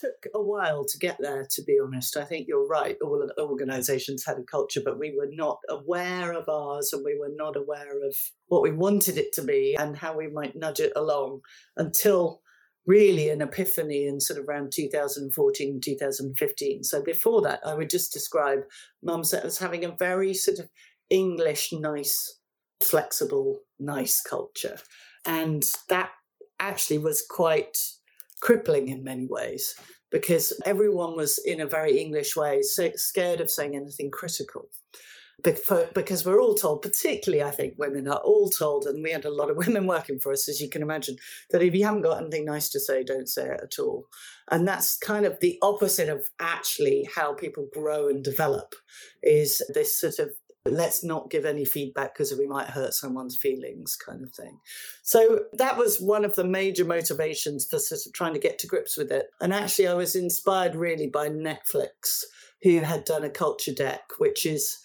took 0.00 0.32
a 0.34 0.42
while 0.42 0.84
to 0.84 0.98
get 0.98 1.18
there, 1.20 1.46
to 1.50 1.62
be 1.62 1.78
honest. 1.82 2.16
I 2.16 2.24
think 2.24 2.46
you're 2.48 2.66
right. 2.66 2.96
All 3.02 3.28
organizations 3.38 4.24
had 4.24 4.38
a 4.38 4.42
culture, 4.42 4.80
but 4.84 4.98
we 4.98 5.14
were 5.16 5.28
not 5.30 5.58
aware 5.68 6.32
of 6.32 6.48
ours 6.48 6.92
and 6.92 7.04
we 7.04 7.18
were 7.18 7.32
not 7.34 7.56
aware 7.56 8.04
of 8.06 8.16
what 8.46 8.62
we 8.62 8.72
wanted 8.72 9.18
it 9.18 9.32
to 9.34 9.42
be 9.42 9.76
and 9.78 9.96
how 9.96 10.16
we 10.16 10.28
might 10.28 10.56
nudge 10.56 10.80
it 10.80 10.92
along 10.96 11.40
until 11.76 12.40
really 12.86 13.28
an 13.28 13.42
epiphany 13.42 14.06
in 14.06 14.20
sort 14.20 14.38
of 14.40 14.48
around 14.48 14.72
2014, 14.74 15.80
2015. 15.84 16.84
So 16.84 17.02
before 17.02 17.42
that, 17.42 17.60
I 17.64 17.74
would 17.74 17.90
just 17.90 18.12
describe 18.12 18.60
Mumsnet 19.06 19.44
as 19.44 19.58
having 19.58 19.84
a 19.84 19.94
very 19.98 20.34
sort 20.34 20.58
of 20.58 20.68
English, 21.10 21.72
nice, 21.72 22.38
flexible, 22.82 23.60
nice 23.78 24.22
culture. 24.22 24.78
And 25.26 25.62
that 25.88 26.10
actually 26.58 26.98
was 26.98 27.24
quite 27.28 27.78
crippling 28.40 28.88
in 28.88 29.04
many 29.04 29.26
ways 29.28 29.74
because 30.10 30.52
everyone 30.64 31.16
was 31.16 31.38
in 31.38 31.60
a 31.60 31.66
very 31.66 31.98
English 31.98 32.36
way 32.36 32.62
scared 32.62 33.40
of 33.40 33.50
saying 33.50 33.76
anything 33.76 34.10
critical. 34.10 34.68
Because 35.42 36.26
we're 36.26 36.40
all 36.40 36.54
told, 36.54 36.82
particularly 36.82 37.42
I 37.42 37.50
think 37.50 37.74
women 37.78 38.06
are 38.06 38.18
all 38.18 38.50
told, 38.50 38.84
and 38.84 39.02
we 39.02 39.10
had 39.10 39.24
a 39.24 39.32
lot 39.32 39.48
of 39.48 39.56
women 39.66 39.86
working 39.86 40.18
for 40.18 40.32
us, 40.32 40.48
as 40.50 40.60
you 40.60 40.68
can 40.68 40.82
imagine, 40.82 41.16
that 41.50 41.62
if 41.62 41.74
you 41.74 41.84
haven't 41.84 42.02
got 42.02 42.20
anything 42.20 42.44
nice 42.44 42.68
to 42.70 42.80
say, 42.80 43.02
don't 43.02 43.28
say 43.28 43.46
it 43.46 43.60
at 43.62 43.78
all. 43.78 44.04
And 44.50 44.68
that's 44.68 44.98
kind 44.98 45.24
of 45.24 45.38
the 45.40 45.58
opposite 45.62 46.10
of 46.10 46.26
actually 46.40 47.08
how 47.14 47.32
people 47.32 47.68
grow 47.72 48.08
and 48.08 48.22
develop, 48.22 48.74
is 49.22 49.62
this 49.72 49.98
sort 49.98 50.18
of 50.18 50.30
let's 50.66 51.02
not 51.02 51.30
give 51.30 51.44
any 51.44 51.64
feedback 51.64 52.14
because 52.14 52.36
we 52.36 52.46
might 52.46 52.68
hurt 52.68 52.92
someone's 52.92 53.36
feelings 53.36 53.96
kind 53.96 54.22
of 54.22 54.32
thing. 54.34 54.58
So 55.02 55.40
that 55.54 55.78
was 55.78 56.00
one 56.00 56.24
of 56.24 56.34
the 56.34 56.44
major 56.44 56.84
motivations 56.84 57.64
for 57.64 57.78
sort 57.78 58.00
of 58.06 58.12
trying 58.12 58.34
to 58.34 58.40
get 58.40 58.58
to 58.60 58.66
grips 58.66 58.96
with 58.96 59.10
it. 59.10 59.26
And 59.40 59.54
actually 59.54 59.88
i 59.88 59.94
was 59.94 60.14
inspired 60.14 60.74
really 60.74 61.06
by 61.06 61.28
netflix 61.28 62.24
who 62.62 62.80
had 62.80 63.04
done 63.04 63.24
a 63.24 63.30
culture 63.30 63.72
deck 63.72 64.02
which 64.18 64.44
is 64.44 64.78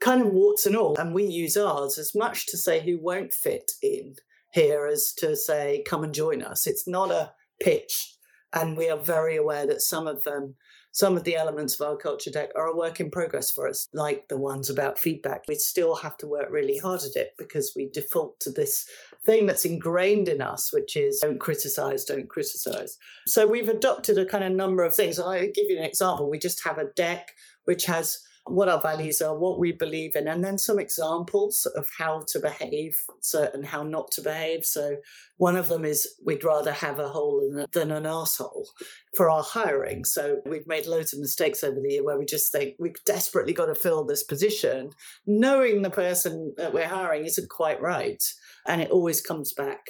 kind 0.00 0.22
of 0.22 0.32
warts 0.32 0.66
and 0.66 0.76
all. 0.76 0.96
And 0.98 1.14
we 1.14 1.24
use 1.24 1.56
ours 1.56 1.98
as 1.98 2.14
much 2.14 2.46
to 2.48 2.56
say 2.56 2.80
who 2.80 2.98
won't 3.00 3.32
fit 3.32 3.70
in 3.82 4.14
here 4.52 4.86
as 4.86 5.12
to 5.18 5.36
say 5.36 5.84
come 5.86 6.02
and 6.02 6.14
join 6.14 6.42
us. 6.42 6.66
It's 6.66 6.88
not 6.88 7.10
a 7.10 7.32
pitch. 7.62 8.16
And 8.52 8.76
we 8.76 8.90
are 8.90 8.98
very 8.98 9.36
aware 9.36 9.66
that 9.66 9.82
some 9.82 10.08
of 10.08 10.24
them 10.24 10.56
some 10.92 11.16
of 11.16 11.24
the 11.24 11.36
elements 11.36 11.78
of 11.78 11.86
our 11.86 11.96
culture 11.96 12.30
deck 12.30 12.50
are 12.56 12.66
a 12.66 12.76
work 12.76 13.00
in 13.00 13.10
progress 13.10 13.50
for 13.50 13.68
us, 13.68 13.88
like 13.92 14.28
the 14.28 14.38
ones 14.38 14.68
about 14.68 14.98
feedback. 14.98 15.44
We 15.46 15.54
still 15.54 15.94
have 15.96 16.16
to 16.18 16.26
work 16.26 16.48
really 16.50 16.78
hard 16.78 17.02
at 17.02 17.16
it 17.16 17.34
because 17.38 17.72
we 17.76 17.88
default 17.88 18.40
to 18.40 18.50
this 18.50 18.88
thing 19.24 19.46
that's 19.46 19.64
ingrained 19.64 20.28
in 20.28 20.40
us, 20.40 20.72
which 20.72 20.96
is 20.96 21.20
don't 21.20 21.38
criticize, 21.38 22.04
don't 22.04 22.28
criticize. 22.28 22.98
So 23.26 23.46
we've 23.46 23.68
adopted 23.68 24.18
a 24.18 24.26
kind 24.26 24.44
of 24.44 24.52
number 24.52 24.82
of 24.82 24.94
things. 24.94 25.18
I'll 25.18 25.40
give 25.40 25.68
you 25.68 25.78
an 25.78 25.84
example. 25.84 26.28
We 26.28 26.38
just 26.38 26.64
have 26.64 26.78
a 26.78 26.90
deck 26.96 27.32
which 27.64 27.84
has 27.84 28.18
what 28.50 28.68
our 28.68 28.80
values 28.80 29.20
are, 29.20 29.36
what 29.36 29.58
we 29.58 29.72
believe 29.72 30.16
in, 30.16 30.28
and 30.28 30.44
then 30.44 30.58
some 30.58 30.78
examples 30.78 31.66
of 31.76 31.88
how 31.98 32.24
to 32.28 32.38
behave 32.38 32.96
so, 33.20 33.48
and 33.54 33.66
how 33.66 33.82
not 33.82 34.10
to 34.12 34.22
behave. 34.22 34.64
So, 34.64 34.96
one 35.36 35.56
of 35.56 35.68
them 35.68 35.84
is 35.84 36.06
we'd 36.24 36.44
rather 36.44 36.72
have 36.72 36.98
a 36.98 37.08
hole 37.08 37.66
than, 37.72 37.90
an 37.90 38.06
asshole 38.06 38.68
for 39.16 39.30
our 39.30 39.42
hiring. 39.42 40.04
So, 40.04 40.40
we've 40.46 40.66
made 40.66 40.86
loads 40.86 41.12
of 41.12 41.20
mistakes 41.20 41.62
over 41.64 41.80
the 41.80 41.92
year 41.92 42.04
where 42.04 42.18
we 42.18 42.24
just 42.24 42.52
think 42.52 42.74
we've 42.78 43.04
desperately 43.04 43.52
got 43.52 43.66
to 43.66 43.74
fill 43.74 44.04
this 44.04 44.24
position, 44.24 44.90
knowing 45.26 45.82
the 45.82 45.90
person 45.90 46.54
that 46.56 46.74
we're 46.74 46.88
hiring 46.88 47.24
isn't 47.24 47.48
quite 47.50 47.80
right. 47.80 48.22
And 48.66 48.80
it 48.80 48.90
always 48.90 49.20
comes 49.20 49.52
back 49.52 49.80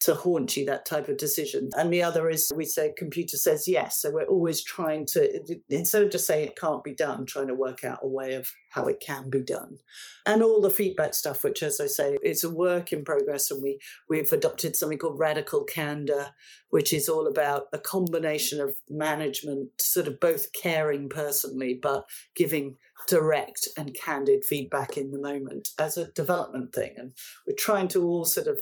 to 0.00 0.14
haunt 0.14 0.56
you, 0.56 0.66
that 0.66 0.84
type 0.84 1.08
of 1.08 1.16
decision. 1.16 1.70
And 1.76 1.92
the 1.92 2.02
other 2.02 2.28
is 2.28 2.52
we 2.54 2.64
say 2.64 2.92
computer 2.96 3.36
says 3.36 3.66
yes. 3.66 4.00
So 4.00 4.10
we're 4.10 4.24
always 4.24 4.62
trying 4.62 5.06
to, 5.06 5.60
instead 5.70 6.02
of 6.02 6.10
just 6.10 6.26
saying 6.26 6.48
it 6.48 6.56
can't 6.56 6.84
be 6.84 6.94
done, 6.94 7.24
trying 7.26 7.46
to 7.48 7.54
work 7.54 7.84
out 7.84 8.00
a 8.02 8.08
way 8.08 8.34
of 8.34 8.50
how 8.70 8.86
it 8.86 9.00
can 9.00 9.30
be 9.30 9.40
done. 9.40 9.78
And 10.26 10.42
all 10.42 10.60
the 10.60 10.70
feedback 10.70 11.14
stuff, 11.14 11.44
which 11.44 11.62
as 11.62 11.80
I 11.80 11.86
say, 11.86 12.18
is 12.22 12.44
a 12.44 12.50
work 12.50 12.92
in 12.92 13.04
progress. 13.04 13.50
And 13.50 13.62
we, 13.62 13.78
we've 14.08 14.32
adopted 14.32 14.76
something 14.76 14.98
called 14.98 15.18
radical 15.18 15.64
candor, 15.64 16.32
which 16.70 16.92
is 16.92 17.08
all 17.08 17.26
about 17.26 17.66
a 17.72 17.78
combination 17.78 18.60
of 18.60 18.76
management, 18.90 19.80
sort 19.80 20.08
of 20.08 20.20
both 20.20 20.52
caring 20.52 21.08
personally, 21.08 21.78
but 21.80 22.04
giving 22.34 22.76
direct 23.06 23.68
and 23.76 23.94
candid 23.94 24.44
feedback 24.44 24.96
in 24.96 25.10
the 25.10 25.18
moment 25.18 25.70
as 25.78 25.96
a 25.96 26.10
development 26.12 26.74
thing. 26.74 26.94
And 26.96 27.12
we're 27.46 27.56
trying 27.56 27.88
to 27.88 28.02
all 28.02 28.24
sort 28.24 28.46
of 28.46 28.60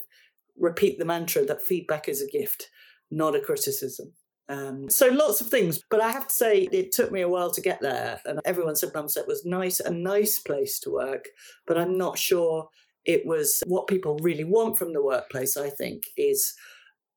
repeat 0.58 0.98
the 0.98 1.04
mantra 1.04 1.44
that 1.44 1.62
feedback 1.62 2.08
is 2.08 2.22
a 2.22 2.30
gift, 2.30 2.70
not 3.10 3.34
a 3.34 3.40
criticism. 3.40 4.12
Um, 4.48 4.90
so 4.90 5.08
lots 5.08 5.40
of 5.40 5.48
things, 5.48 5.82
but 5.88 6.00
I 6.00 6.10
have 6.10 6.28
to 6.28 6.34
say 6.34 6.68
it 6.72 6.92
took 6.92 7.10
me 7.10 7.22
a 7.22 7.28
while 7.28 7.50
to 7.52 7.60
get 7.60 7.80
there. 7.80 8.20
And 8.26 8.40
everyone 8.44 8.76
said 8.76 8.92
Mumsnet 8.92 9.26
was 9.26 9.44
nice, 9.44 9.80
a 9.80 9.90
nice 9.90 10.40
place 10.40 10.78
to 10.80 10.90
work, 10.90 11.28
but 11.66 11.78
I'm 11.78 11.96
not 11.96 12.18
sure 12.18 12.68
it 13.04 13.24
was 13.24 13.62
what 13.66 13.86
people 13.86 14.18
really 14.20 14.44
want 14.44 14.76
from 14.76 14.92
the 14.92 15.02
workplace. 15.02 15.56
I 15.56 15.70
think 15.70 16.04
is 16.16 16.54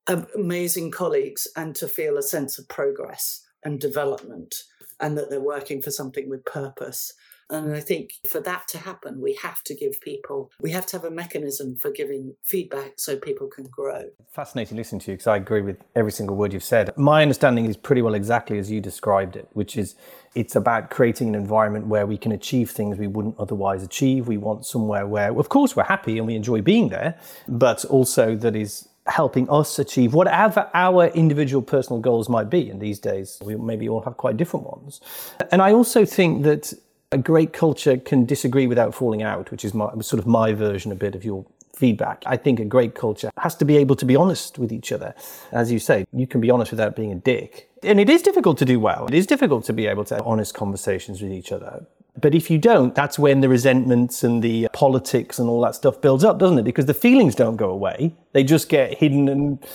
amazing 0.06 0.92
colleagues 0.92 1.46
and 1.56 1.74
to 1.76 1.88
feel 1.88 2.16
a 2.16 2.22
sense 2.22 2.58
of 2.58 2.68
progress 2.68 3.42
and 3.64 3.80
development, 3.80 4.54
and 5.00 5.18
that 5.18 5.28
they're 5.28 5.40
working 5.40 5.82
for 5.82 5.90
something 5.90 6.30
with 6.30 6.44
purpose. 6.44 7.12
And 7.48 7.74
I 7.74 7.80
think 7.80 8.14
for 8.26 8.40
that 8.40 8.66
to 8.68 8.78
happen, 8.78 9.20
we 9.20 9.34
have 9.42 9.62
to 9.64 9.74
give 9.74 10.00
people, 10.00 10.50
we 10.60 10.70
have 10.72 10.86
to 10.86 10.96
have 10.96 11.04
a 11.04 11.10
mechanism 11.10 11.76
for 11.76 11.90
giving 11.90 12.34
feedback 12.42 12.94
so 12.96 13.16
people 13.16 13.46
can 13.46 13.66
grow. 13.66 14.04
Fascinating 14.32 14.76
listening 14.76 15.00
to 15.02 15.12
you 15.12 15.16
because 15.16 15.28
I 15.28 15.36
agree 15.36 15.60
with 15.60 15.78
every 15.94 16.12
single 16.12 16.36
word 16.36 16.52
you've 16.52 16.64
said. 16.64 16.96
My 16.96 17.22
understanding 17.22 17.66
is 17.66 17.76
pretty 17.76 18.02
well 18.02 18.14
exactly 18.14 18.58
as 18.58 18.70
you 18.70 18.80
described 18.80 19.36
it, 19.36 19.48
which 19.52 19.76
is 19.76 19.94
it's 20.34 20.56
about 20.56 20.90
creating 20.90 21.28
an 21.28 21.34
environment 21.34 21.86
where 21.86 22.06
we 22.06 22.18
can 22.18 22.32
achieve 22.32 22.70
things 22.70 22.98
we 22.98 23.06
wouldn't 23.06 23.38
otherwise 23.38 23.82
achieve. 23.82 24.26
We 24.26 24.36
want 24.36 24.66
somewhere 24.66 25.06
where, 25.06 25.38
of 25.38 25.48
course, 25.48 25.76
we're 25.76 25.84
happy 25.84 26.18
and 26.18 26.26
we 26.26 26.34
enjoy 26.34 26.62
being 26.62 26.88
there, 26.88 27.18
but 27.48 27.84
also 27.84 28.36
that 28.36 28.56
is 28.56 28.88
helping 29.06 29.48
us 29.48 29.78
achieve 29.78 30.14
whatever 30.14 30.68
our 30.74 31.06
individual 31.08 31.62
personal 31.62 32.00
goals 32.00 32.28
might 32.28 32.50
be. 32.50 32.68
And 32.70 32.80
these 32.80 32.98
days, 32.98 33.38
we 33.42 33.54
maybe 33.54 33.88
all 33.88 34.02
have 34.02 34.16
quite 34.16 34.36
different 34.36 34.66
ones. 34.66 35.00
And 35.52 35.62
I 35.62 35.72
also 35.72 36.04
think 36.04 36.42
that 36.42 36.72
a 37.16 37.18
great 37.18 37.54
culture 37.54 37.96
can 37.96 38.26
disagree 38.26 38.66
without 38.66 38.94
falling 38.94 39.22
out, 39.22 39.50
which 39.50 39.64
is 39.64 39.72
my, 39.72 39.90
sort 40.00 40.20
of 40.20 40.26
my 40.26 40.52
version 40.52 40.92
a 40.92 40.94
bit 40.94 41.14
of 41.14 41.24
your 41.24 41.46
feedback. 41.74 42.22
I 42.26 42.36
think 42.36 42.60
a 42.60 42.64
great 42.64 42.94
culture 42.94 43.30
has 43.38 43.54
to 43.56 43.64
be 43.64 43.78
able 43.78 43.96
to 43.96 44.04
be 44.04 44.16
honest 44.16 44.58
with 44.58 44.70
each 44.70 44.92
other. 44.92 45.14
As 45.50 45.72
you 45.72 45.78
say, 45.78 46.06
you 46.12 46.26
can 46.26 46.40
be 46.42 46.50
honest 46.50 46.70
without 46.70 46.94
being 46.94 47.12
a 47.12 47.16
dick. 47.16 47.70
And 47.82 47.98
it 47.98 48.10
is 48.10 48.20
difficult 48.20 48.58
to 48.58 48.66
do 48.66 48.78
well. 48.78 49.06
It 49.06 49.14
is 49.14 49.26
difficult 49.26 49.64
to 49.64 49.72
be 49.72 49.86
able 49.86 50.04
to 50.04 50.16
have 50.16 50.26
honest 50.26 50.54
conversations 50.54 51.22
with 51.22 51.32
each 51.32 51.52
other. 51.52 51.86
But 52.20 52.34
if 52.34 52.50
you 52.50 52.58
don't, 52.58 52.94
that's 52.94 53.18
when 53.18 53.40
the 53.40 53.48
resentments 53.48 54.22
and 54.22 54.42
the 54.42 54.68
politics 54.72 55.38
and 55.38 55.48
all 55.48 55.62
that 55.62 55.74
stuff 55.74 56.00
builds 56.02 56.24
up, 56.24 56.38
doesn't 56.38 56.58
it? 56.58 56.64
Because 56.64 56.86
the 56.86 56.94
feelings 56.94 57.34
don't 57.34 57.56
go 57.56 57.70
away. 57.70 58.14
They 58.32 58.44
just 58.44 58.68
get 58.68 58.98
hidden 58.98 59.28
and 59.28 59.66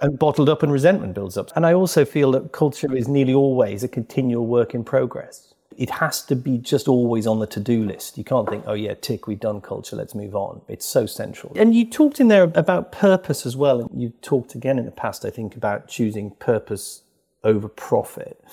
and 0.00 0.18
bottled 0.18 0.48
up 0.48 0.62
and 0.62 0.72
resentment 0.72 1.12
builds 1.12 1.36
up. 1.36 1.50
And 1.56 1.66
I 1.66 1.74
also 1.74 2.06
feel 2.06 2.30
that 2.32 2.52
culture 2.52 2.96
is 2.96 3.06
nearly 3.06 3.34
always 3.34 3.82
a 3.82 3.88
continual 3.88 4.46
work 4.46 4.72
in 4.72 4.82
progress 4.82 5.49
it 5.80 5.88
has 5.88 6.20
to 6.20 6.36
be 6.36 6.58
just 6.58 6.88
always 6.88 7.26
on 7.26 7.38
the 7.38 7.46
to-do 7.46 7.82
list. 7.82 8.18
You 8.18 8.22
can't 8.22 8.46
think, 8.46 8.64
oh 8.66 8.74
yeah, 8.74 8.92
tick, 8.92 9.26
we've 9.26 9.40
done 9.40 9.62
culture, 9.62 9.96
let's 9.96 10.14
move 10.14 10.36
on. 10.36 10.60
It's 10.68 10.84
so 10.84 11.06
central. 11.06 11.54
And 11.56 11.74
you 11.74 11.88
talked 11.88 12.20
in 12.20 12.28
there 12.28 12.42
about 12.42 12.92
purpose 12.92 13.46
as 13.46 13.56
well. 13.56 13.80
And 13.80 14.02
you 14.02 14.10
talked 14.20 14.54
again 14.54 14.78
in 14.78 14.84
the 14.84 14.90
past, 14.90 15.24
I 15.24 15.30
think, 15.30 15.56
about 15.56 15.88
choosing 15.88 16.32
purpose 16.32 17.02
over 17.44 17.66
profit. 17.66 18.44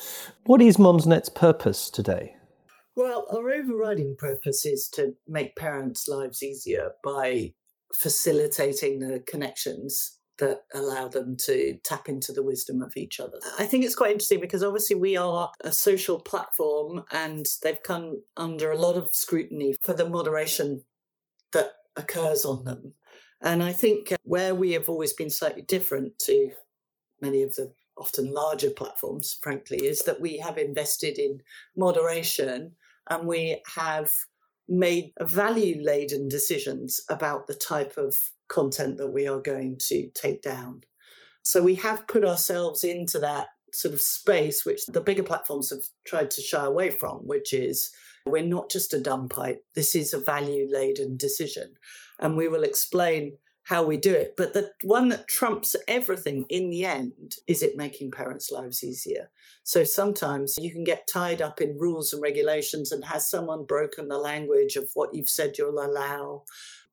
What 0.45 0.61
is 0.61 0.77
Mumsnet's 0.77 1.27
purpose 1.27 1.89
today? 1.89 2.37
Well, 2.95 3.27
our 3.29 3.51
overriding 3.51 4.15
purpose 4.17 4.65
is 4.65 4.87
to 4.93 5.13
make 5.27 5.57
parents' 5.57 6.07
lives 6.07 6.41
easier 6.41 6.91
by 7.03 7.53
facilitating 7.93 8.99
the 8.99 9.19
connections 9.27 10.16
that 10.39 10.63
allow 10.73 11.07
them 11.07 11.35
to 11.45 11.77
tap 11.83 12.07
into 12.07 12.31
the 12.31 12.43
wisdom 12.43 12.81
of 12.81 12.95
each 12.95 13.19
other. 13.19 13.39
I 13.57 13.65
think 13.65 13.83
it's 13.83 13.95
quite 13.95 14.11
interesting 14.11 14.39
because 14.39 14.63
obviously 14.63 14.95
we 14.95 15.17
are 15.17 15.51
a 15.61 15.71
social 15.71 16.19
platform 16.19 17.03
and 17.11 17.45
they've 17.63 17.81
come 17.81 18.21
under 18.35 18.71
a 18.71 18.77
lot 18.77 18.95
of 18.95 19.15
scrutiny 19.15 19.75
for 19.81 19.93
the 19.93 20.07
moderation 20.07 20.83
that 21.53 21.73
occurs 21.95 22.45
on 22.45 22.65
them. 22.65 22.93
And 23.41 23.63
I 23.63 23.73
think 23.73 24.11
uh, 24.11 24.17
where 24.23 24.55
we 24.55 24.73
have 24.73 24.89
always 24.89 25.13
been 25.13 25.29
slightly 25.29 25.61
different 25.61 26.19
to 26.19 26.51
many 27.21 27.43
of 27.43 27.55
the 27.55 27.73
often 27.97 28.31
larger 28.31 28.69
platforms, 28.69 29.37
frankly, 29.41 29.77
is 29.77 30.03
that 30.03 30.21
we 30.21 30.37
have 30.37 30.57
invested 30.57 31.17
in 31.17 31.41
moderation 31.75 32.73
and 33.09 33.27
we 33.27 33.61
have 33.75 34.13
made 34.67 35.13
value 35.21 35.81
laden 35.81 36.27
decisions 36.27 37.01
about 37.09 37.47
the 37.47 37.53
type 37.53 37.97
of 37.97 38.15
content 38.47 38.97
that 38.97 39.11
we 39.11 39.27
are 39.27 39.39
going 39.39 39.77
to 39.87 40.09
take 40.13 40.41
down. 40.41 40.81
So 41.43 41.61
we 41.61 41.75
have 41.75 42.07
put 42.07 42.25
ourselves 42.25 42.83
into 42.83 43.19
that 43.19 43.47
sort 43.73 43.93
of 43.93 44.01
space 44.01 44.65
which 44.65 44.85
the 44.85 45.01
bigger 45.01 45.23
platforms 45.23 45.69
have 45.69 45.83
tried 46.05 46.31
to 46.31 46.41
shy 46.41 46.65
away 46.65 46.89
from, 46.89 47.19
which 47.19 47.53
is 47.53 47.91
we're 48.25 48.43
not 48.43 48.69
just 48.69 48.93
a 48.93 48.99
dumb 48.99 49.29
pipe. 49.29 49.63
This 49.75 49.95
is 49.95 50.13
a 50.13 50.19
value 50.19 50.67
laden 50.69 51.17
decision. 51.17 51.73
And 52.19 52.35
we 52.35 52.47
will 52.47 52.63
explain 52.63 53.37
how 53.63 53.83
we 53.83 53.97
do 53.97 54.13
it. 54.13 54.35
But 54.37 54.53
the 54.53 54.71
one 54.83 55.09
that 55.09 55.27
trumps 55.27 55.75
everything 55.89 56.45
in 56.49 56.69
the 56.69 56.85
end 56.85 57.35
is 57.47 57.61
it 57.61 57.75
making 57.75 58.11
parents' 58.11 58.49
lives 58.49 58.81
easier. 58.81 59.29
So 59.63 59.83
sometimes 59.83 60.55
you 60.57 60.71
can 60.71 60.85
get 60.85 61.07
tied 61.11 61.41
up 61.41 61.59
in 61.59 61.77
rules 61.77 62.13
and 62.13 62.21
regulations, 62.21 62.93
and 62.93 63.03
has 63.03 63.29
someone 63.29 63.65
broken 63.65 64.07
the 64.07 64.17
language 64.17 64.77
of 64.77 64.89
what 64.93 65.13
you've 65.13 65.29
said 65.29 65.57
you'll 65.57 65.85
allow? 65.85 66.43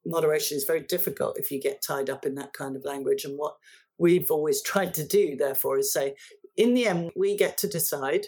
Moderation 0.07 0.57
is 0.57 0.64
very 0.64 0.83
difficult 0.83 1.38
if 1.38 1.51
you 1.51 1.61
get 1.61 1.83
tied 1.83 2.11
up 2.11 2.27
in 2.27 2.35
that 2.37 2.53
kind 2.53 2.77
of 2.77 2.85
language. 2.85 3.25
And 3.25 3.38
what 3.38 3.57
we've 3.99 4.31
always 4.31 4.62
tried 4.62 4.95
to 4.95 5.07
do, 5.07 5.37
therefore, 5.37 5.79
is 5.79 5.93
say, 5.93 6.14
in 6.57 6.75
the 6.75 6.87
end, 6.87 7.11
we 7.17 7.37
get 7.37 7.59
to 7.59 7.69
decide 7.69 8.27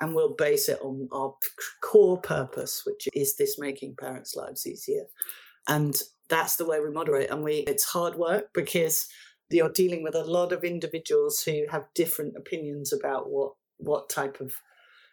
and 0.00 0.14
we'll 0.14 0.34
base 0.34 0.68
it 0.68 0.80
on 0.82 1.08
our 1.12 1.34
core 1.82 2.20
purpose, 2.20 2.82
which 2.84 3.08
is 3.14 3.36
this 3.36 3.58
making 3.58 3.94
parents' 3.98 4.34
lives 4.34 4.66
easier. 4.66 5.04
And 5.68 6.00
that's 6.28 6.56
the 6.56 6.66
way 6.66 6.80
we 6.80 6.90
moderate. 6.90 7.30
And 7.30 7.42
we 7.42 7.58
it's 7.68 7.84
hard 7.84 8.16
work 8.16 8.46
because 8.52 9.06
you're 9.50 9.68
dealing 9.68 10.02
with 10.02 10.14
a 10.14 10.24
lot 10.24 10.52
of 10.52 10.64
individuals 10.64 11.42
who 11.42 11.64
have 11.70 11.84
different 11.94 12.36
opinions 12.36 12.92
about 12.92 13.30
what 13.30 13.52
what 13.78 14.08
type 14.08 14.40
of 14.40 14.54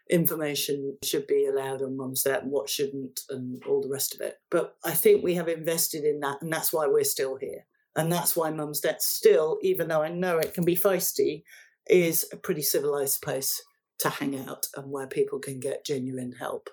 information 0.10 0.98
should 1.04 1.28
be 1.28 1.46
allowed 1.46 1.82
on 1.82 1.98
Mumsnet 1.98 2.42
and 2.42 2.52
what 2.52 2.70
shouldn't 2.70 3.22
and 3.30 3.62
all 3.66 3.82
the 3.82 3.90
rest 3.90 4.16
of 4.16 4.22
it. 4.22 4.38
But 4.50 4.76
I 4.84 4.92
think 4.92 5.24
we 5.24 5.36
have 5.36 5.48
invested 5.48 6.04
in 6.04 6.20
that 6.22 6.42
and 6.42 6.52
that's 6.52 6.74
why 6.74 6.88
we're 6.88 7.04
still 7.04 7.38
here. 7.38 7.66
And 7.96 8.12
that's 8.12 8.36
why 8.36 8.52
Mumsnet 8.52 9.02
still, 9.02 9.60
even 9.62 9.88
though 9.88 10.02
I 10.02 10.10
know 10.10 10.38
it 10.38 10.54
can 10.54 10.64
be 10.64 10.76
feisty, 10.76 11.44
is 11.88 12.28
a 12.32 12.38
pretty 12.38 12.62
civilized 12.62 13.22
place 13.22 13.62
to 14.00 14.10
hang 14.10 14.40
out 14.48 14.68
and 14.76 14.92
where 14.92 15.08
people 15.08 15.40
can 15.40 15.60
get 15.60 15.86
genuine 15.86 16.32
help. 16.32 16.70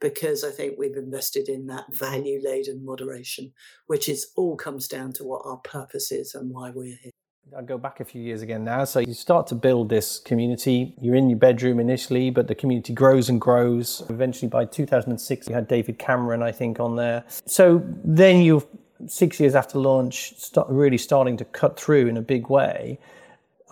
Because 0.00 0.44
I 0.44 0.50
think 0.50 0.74
we've 0.76 0.96
invested 0.96 1.48
in 1.48 1.66
that 1.68 1.94
value 1.94 2.40
laden 2.42 2.84
moderation, 2.84 3.52
which 3.86 4.08
is 4.08 4.32
all 4.36 4.56
comes 4.56 4.88
down 4.88 5.12
to 5.14 5.24
what 5.24 5.42
our 5.44 5.58
purpose 5.58 6.12
is 6.12 6.34
and 6.34 6.50
why 6.50 6.70
we're 6.70 6.96
here. 7.00 7.13
I'll 7.56 7.62
go 7.62 7.78
back 7.78 8.00
a 8.00 8.04
few 8.04 8.20
years 8.20 8.42
again 8.42 8.64
now. 8.64 8.84
So 8.84 9.00
you 9.00 9.14
start 9.14 9.46
to 9.48 9.54
build 9.54 9.88
this 9.88 10.18
community. 10.18 10.94
You're 11.00 11.14
in 11.14 11.30
your 11.30 11.38
bedroom 11.38 11.78
initially, 11.78 12.30
but 12.30 12.48
the 12.48 12.54
community 12.54 12.92
grows 12.92 13.28
and 13.28 13.40
grows. 13.40 14.02
Eventually, 14.08 14.48
by 14.48 14.64
2006, 14.64 15.48
you 15.48 15.54
had 15.54 15.68
David 15.68 15.98
Cameron, 15.98 16.42
I 16.42 16.50
think, 16.50 16.80
on 16.80 16.96
there. 16.96 17.22
So 17.46 17.82
then 18.02 18.42
you're 18.42 18.64
six 19.06 19.38
years 19.38 19.54
after 19.54 19.78
launch, 19.78 20.34
start 20.36 20.68
really 20.68 20.98
starting 20.98 21.36
to 21.36 21.44
cut 21.44 21.78
through 21.78 22.08
in 22.08 22.16
a 22.16 22.22
big 22.22 22.48
way. 22.48 22.98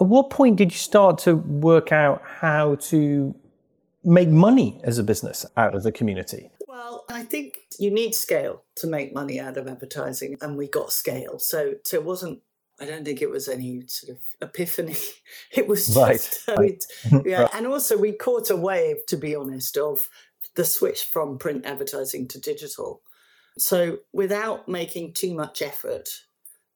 At 0.00 0.06
what 0.06 0.30
point 0.30 0.56
did 0.56 0.70
you 0.70 0.78
start 0.78 1.18
to 1.18 1.37
work 1.37 1.90
out 1.90 2.22
how 2.24 2.76
to 2.76 3.35
make 4.04 4.28
money 4.28 4.80
as 4.85 4.98
a 4.98 5.02
business 5.02 5.44
out 5.56 5.74
of 5.74 5.82
the 5.82 5.92
community? 5.92 6.50
Well, 6.68 7.04
I 7.08 7.22
think 7.22 7.58
you 7.78 7.90
need 7.90 8.14
scale 8.14 8.62
to 8.76 8.87
make 8.87 9.12
money 9.12 9.40
out 9.40 9.56
of 9.56 9.66
advertising, 9.66 10.37
and 10.40 10.56
we 10.56 10.68
got 10.68 10.92
scale. 10.92 11.38
So, 11.38 11.74
so 11.85 11.96
it 11.96 12.04
wasn't. 12.04 12.40
I 12.83 12.87
don't 12.87 13.05
think 13.05 13.23
it 13.23 13.31
was 13.31 13.49
any 13.49 13.85
sort 13.87 14.16
of 14.16 14.23
epiphany. 14.40 14.97
It 15.53 15.68
was 15.68 15.87
just, 15.87 15.97
right. 15.97 16.38
Uh, 16.49 16.55
right. 16.61 16.85
yeah. 17.25 17.49
And 17.55 17.66
also, 17.66 17.97
we 17.97 18.12
caught 18.12 18.51
a 18.51 18.57
wave, 18.57 19.05
to 19.07 19.16
be 19.16 19.35
honest, 19.35 19.77
of 19.77 20.09
the 20.57 20.64
switch 20.64 21.05
from 21.05 21.38
print 21.38 21.64
advertising 21.66 22.27
to 22.29 22.40
digital. 22.40 23.03
So, 23.59 23.99
without 24.12 24.68
making 24.68 25.12
too 25.12 25.35
much 25.35 25.62
effort, 25.62 26.09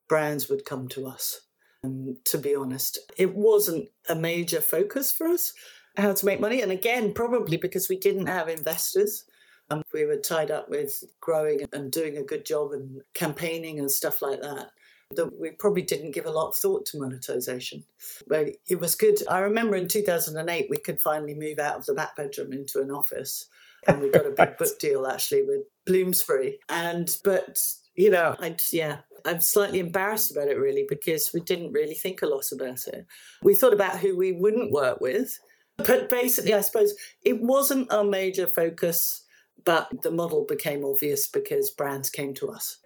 brands 0.09 0.49
would 0.49 0.65
come 0.65 0.89
to 0.89 1.07
us 1.07 1.41
um, 1.87 2.17
to 2.25 2.39
be 2.39 2.55
honest. 2.55 2.99
It 3.17 3.35
wasn't 3.35 3.89
a 4.09 4.15
major 4.15 4.61
focus 4.61 5.13
for 5.13 5.27
us 5.29 5.53
how 5.97 6.13
to 6.13 6.27
make 6.27 6.41
money. 6.41 6.61
And 6.61 6.73
again, 6.73 7.13
probably 7.13 7.57
because 7.57 7.89
we 7.89 7.99
didn't 7.99 8.27
have 8.27 8.49
investors. 8.49 9.25
Um, 9.71 9.83
we 9.93 10.05
were 10.05 10.17
tied 10.17 10.51
up 10.51 10.69
with 10.69 11.03
growing 11.21 11.61
and 11.73 11.91
doing 11.91 12.17
a 12.17 12.23
good 12.23 12.45
job 12.45 12.73
and 12.73 13.01
campaigning 13.15 13.79
and 13.79 13.91
stuff 13.91 14.23
like 14.23 14.41
that. 14.43 14.71
That 15.11 15.39
we 15.39 15.51
probably 15.53 15.83
didn't 15.83 16.13
give 16.13 16.27
a 16.27 16.31
lot 16.31 16.49
of 16.49 16.57
thought 16.57 16.85
to 16.87 16.99
monetization. 16.99 17.85
But 18.27 18.49
it 18.69 18.81
was 18.81 18.97
good. 18.97 19.17
I 19.29 19.39
remember 19.39 19.77
in 19.77 19.89
2008, 19.89 20.67
we 20.69 20.77
could 20.79 21.01
finally 21.01 21.35
move 21.35 21.59
out 21.59 21.77
of 21.77 21.87
the 21.87 21.95
back 21.95 22.17
bedroom 22.17 22.53
into 22.53 22.81
an 22.81 22.91
office. 22.91 23.47
And 23.87 24.01
we 24.01 24.11
got 24.11 24.27
a 24.27 24.31
big 24.31 24.57
book 24.59 24.79
deal 24.81 25.07
actually 25.07 25.45
with 25.45 25.63
Bloomsbury. 25.87 26.59
And, 26.69 27.17
but, 27.23 27.61
you 27.95 28.11
know, 28.11 28.35
I, 28.41 28.57
yeah, 28.73 28.99
I'm 29.25 29.41
slightly 29.41 29.79
embarrassed 29.79 30.33
about 30.33 30.49
it 30.49 30.59
really 30.59 30.87
because 30.89 31.31
we 31.33 31.41
didn't 31.41 31.73
really 31.73 31.95
think 31.95 32.23
a 32.23 32.27
lot 32.27 32.51
about 32.53 32.87
it. 32.87 33.07
We 33.43 33.55
thought 33.55 33.73
about 33.73 33.99
who 33.99 34.17
we 34.17 34.33
wouldn't 34.33 34.73
work 34.73 35.01
with, 35.01 35.39
but 35.77 36.09
basically, 36.09 36.55
I 36.55 36.61
suppose 36.61 36.95
it 37.23 37.41
wasn't 37.41 37.93
our 37.93 38.05
major 38.05 38.47
focus, 38.47 39.23
but 39.65 40.03
the 40.03 40.11
model 40.11 40.45
became 40.47 40.85
obvious 40.85 41.27
because 41.27 41.71
brands 41.71 42.09
came 42.09 42.35
to 42.35 42.51
us. 42.51 42.79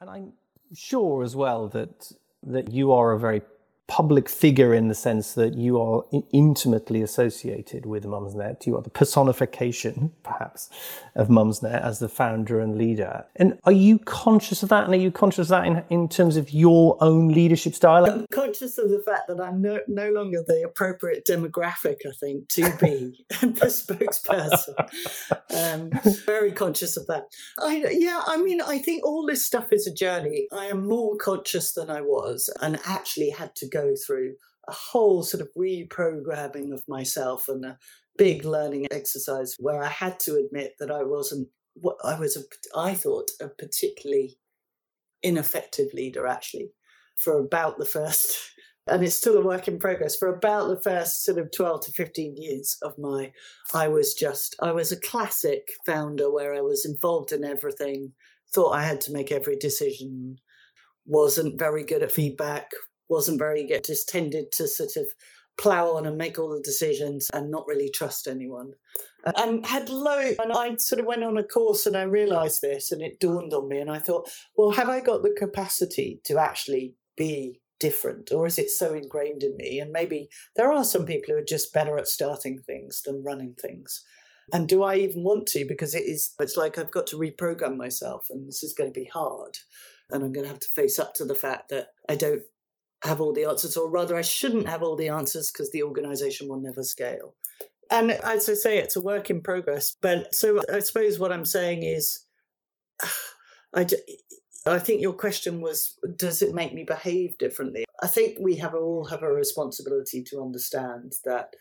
And 0.00 0.10
I'm 0.10 0.32
sure 0.74 1.22
as 1.22 1.36
well 1.36 1.68
that 1.68 2.12
that 2.42 2.72
you 2.72 2.92
are 2.92 3.12
a 3.12 3.18
very 3.18 3.42
public 3.88 4.28
figure 4.28 4.74
in 4.74 4.88
the 4.88 4.94
sense 4.94 5.34
that 5.34 5.54
you 5.54 5.80
are 5.80 6.04
intimately 6.32 7.02
associated 7.02 7.86
with 7.86 8.04
Mumsnet. 8.04 8.66
You 8.66 8.76
are 8.76 8.82
the 8.82 8.90
personification, 8.90 10.12
perhaps, 10.24 10.68
of 11.14 11.28
Mumsnet 11.28 11.80
as 11.82 12.00
the 12.00 12.08
founder 12.08 12.58
and 12.58 12.76
leader. 12.76 13.24
And 13.36 13.58
are 13.64 13.72
you 13.72 14.00
conscious 14.00 14.62
of 14.62 14.70
that? 14.70 14.84
And 14.84 14.94
are 14.94 14.98
you 14.98 15.12
conscious 15.12 15.46
of 15.46 15.48
that 15.48 15.66
in, 15.66 15.84
in 15.88 16.08
terms 16.08 16.36
of 16.36 16.50
your 16.50 16.96
own 17.00 17.28
leadership 17.28 17.74
style? 17.74 18.04
I'm 18.06 18.26
conscious 18.32 18.76
of 18.78 18.90
the 18.90 19.02
fact 19.06 19.28
that 19.28 19.40
I'm 19.40 19.62
no, 19.62 19.78
no 19.86 20.10
longer 20.10 20.42
the 20.46 20.62
appropriate 20.62 21.24
demographic, 21.24 21.98
I 22.06 22.12
think, 22.18 22.48
to 22.50 22.62
be 22.80 23.24
the 23.40 23.66
spokesperson. 23.66 24.74
Um, 25.54 25.90
very 26.26 26.50
conscious 26.50 26.96
of 26.96 27.06
that. 27.06 27.26
I, 27.60 27.86
yeah, 27.92 28.22
I 28.26 28.36
mean, 28.36 28.60
I 28.60 28.78
think 28.78 29.04
all 29.04 29.24
this 29.26 29.46
stuff 29.46 29.72
is 29.72 29.86
a 29.86 29.94
journey. 29.94 30.48
I 30.52 30.66
am 30.66 30.86
more 30.88 31.16
conscious 31.16 31.72
than 31.72 31.88
I 31.88 32.00
was 32.00 32.52
and 32.60 32.80
actually 32.84 33.30
had 33.30 33.54
to 33.56 33.68
go 33.68 33.75
through 34.06 34.34
a 34.68 34.72
whole 34.72 35.22
sort 35.22 35.40
of 35.40 35.48
reprogramming 35.56 36.72
of 36.72 36.82
myself 36.88 37.48
and 37.48 37.64
a 37.64 37.78
big 38.18 38.44
learning 38.44 38.86
exercise 38.90 39.54
where 39.58 39.82
I 39.82 39.88
had 39.88 40.18
to 40.20 40.36
admit 40.36 40.72
that 40.80 40.90
I 40.90 41.02
wasn't 41.02 41.48
what 41.74 41.96
I 42.04 42.18
was 42.18 42.36
a, 42.36 42.40
I 42.78 42.94
thought 42.94 43.30
a 43.40 43.48
particularly 43.48 44.38
ineffective 45.22 45.88
leader 45.92 46.26
actually 46.26 46.70
for 47.18 47.38
about 47.38 47.78
the 47.78 47.84
first 47.84 48.36
and 48.88 49.02
it's 49.02 49.16
still 49.16 49.36
a 49.36 49.44
work 49.44 49.66
in 49.68 49.78
progress 49.78 50.16
for 50.16 50.28
about 50.28 50.68
the 50.68 50.80
first 50.80 51.24
sort 51.24 51.38
of 51.38 51.50
12 51.54 51.86
to 51.86 51.92
15 51.92 52.36
years 52.36 52.76
of 52.82 52.96
my 52.98 53.32
I 53.74 53.88
was 53.88 54.14
just 54.14 54.56
I 54.62 54.72
was 54.72 54.92
a 54.92 55.00
classic 55.00 55.68
founder 55.84 56.30
where 56.30 56.54
I 56.54 56.60
was 56.60 56.86
involved 56.86 57.32
in 57.32 57.44
everything 57.44 58.12
thought 58.52 58.72
I 58.72 58.84
had 58.84 59.00
to 59.02 59.12
make 59.12 59.32
every 59.32 59.56
decision 59.56 60.38
wasn't 61.04 61.58
very 61.58 61.84
good 61.84 62.02
at 62.02 62.12
feedback 62.12 62.70
wasn't 63.08 63.38
very 63.38 63.66
good, 63.66 63.84
just 63.84 64.08
tended 64.08 64.52
to 64.52 64.66
sort 64.66 64.96
of 64.96 65.06
plow 65.58 65.96
on 65.96 66.06
and 66.06 66.18
make 66.18 66.38
all 66.38 66.50
the 66.50 66.60
decisions 66.60 67.30
and 67.32 67.50
not 67.50 67.66
really 67.66 67.90
trust 67.90 68.26
anyone. 68.26 68.72
And 69.36 69.64
had 69.66 69.88
low, 69.88 70.32
and 70.38 70.52
I 70.52 70.76
sort 70.76 71.00
of 71.00 71.06
went 71.06 71.24
on 71.24 71.38
a 71.38 71.42
course 71.42 71.86
and 71.86 71.96
I 71.96 72.02
realized 72.02 72.60
this 72.60 72.92
and 72.92 73.02
it 73.02 73.18
dawned 73.18 73.52
on 73.52 73.68
me. 73.68 73.78
And 73.78 73.90
I 73.90 73.98
thought, 73.98 74.28
well, 74.56 74.70
have 74.72 74.88
I 74.88 75.00
got 75.00 75.22
the 75.22 75.34
capacity 75.36 76.20
to 76.24 76.38
actually 76.38 76.94
be 77.16 77.60
different 77.78 78.32
or 78.32 78.46
is 78.46 78.58
it 78.58 78.70
so 78.70 78.94
ingrained 78.94 79.42
in 79.42 79.56
me? 79.56 79.80
And 79.80 79.90
maybe 79.90 80.28
there 80.54 80.72
are 80.72 80.84
some 80.84 81.06
people 81.06 81.34
who 81.34 81.40
are 81.40 81.44
just 81.44 81.72
better 81.72 81.98
at 81.98 82.08
starting 82.08 82.58
things 82.58 83.02
than 83.02 83.24
running 83.24 83.54
things. 83.60 84.04
And 84.52 84.68
do 84.68 84.82
I 84.84 84.96
even 84.96 85.24
want 85.24 85.46
to? 85.48 85.64
Because 85.64 85.94
it 85.94 86.04
is, 86.04 86.34
it's 86.38 86.56
like 86.56 86.78
I've 86.78 86.92
got 86.92 87.06
to 87.08 87.18
reprogram 87.18 87.76
myself 87.76 88.28
and 88.30 88.46
this 88.46 88.62
is 88.62 88.74
going 88.74 88.92
to 88.92 89.00
be 89.00 89.10
hard. 89.12 89.58
And 90.10 90.22
I'm 90.22 90.32
going 90.32 90.44
to 90.44 90.52
have 90.52 90.60
to 90.60 90.68
face 90.68 91.00
up 91.00 91.14
to 91.14 91.24
the 91.24 91.34
fact 91.34 91.68
that 91.70 91.88
I 92.08 92.14
don't 92.14 92.42
have 93.06 93.20
all 93.20 93.32
the 93.32 93.44
answers, 93.44 93.76
or 93.76 93.88
rather, 93.88 94.16
I 94.16 94.22
shouldn't 94.22 94.68
have 94.68 94.82
all 94.82 94.96
the 94.96 95.08
answers 95.08 95.50
because 95.50 95.70
the 95.70 95.82
organization 95.82 96.48
will 96.48 96.60
never 96.60 96.82
scale. 96.82 97.34
And 97.90 98.10
as 98.10 98.48
I 98.48 98.54
say, 98.54 98.78
it's 98.78 98.96
a 98.96 99.00
work 99.00 99.30
in 99.30 99.40
progress. 99.40 99.96
But 100.00 100.34
so 100.34 100.60
I 100.72 100.80
suppose 100.80 101.18
what 101.18 101.32
I'm 101.32 101.44
saying 101.44 101.82
is, 101.82 102.24
I, 103.74 103.86
I 104.66 104.78
think 104.78 105.00
your 105.00 105.12
question 105.12 105.60
was, 105.60 105.98
does 106.16 106.42
it 106.42 106.54
make 106.54 106.74
me 106.74 106.84
behave 106.84 107.38
differently? 107.38 107.84
I 108.02 108.08
think 108.08 108.38
we 108.40 108.56
have 108.56 108.74
all 108.74 109.04
have 109.06 109.22
a 109.22 109.32
responsibility 109.32 110.22
to 110.24 110.42
understand 110.42 111.14
that 111.24 111.54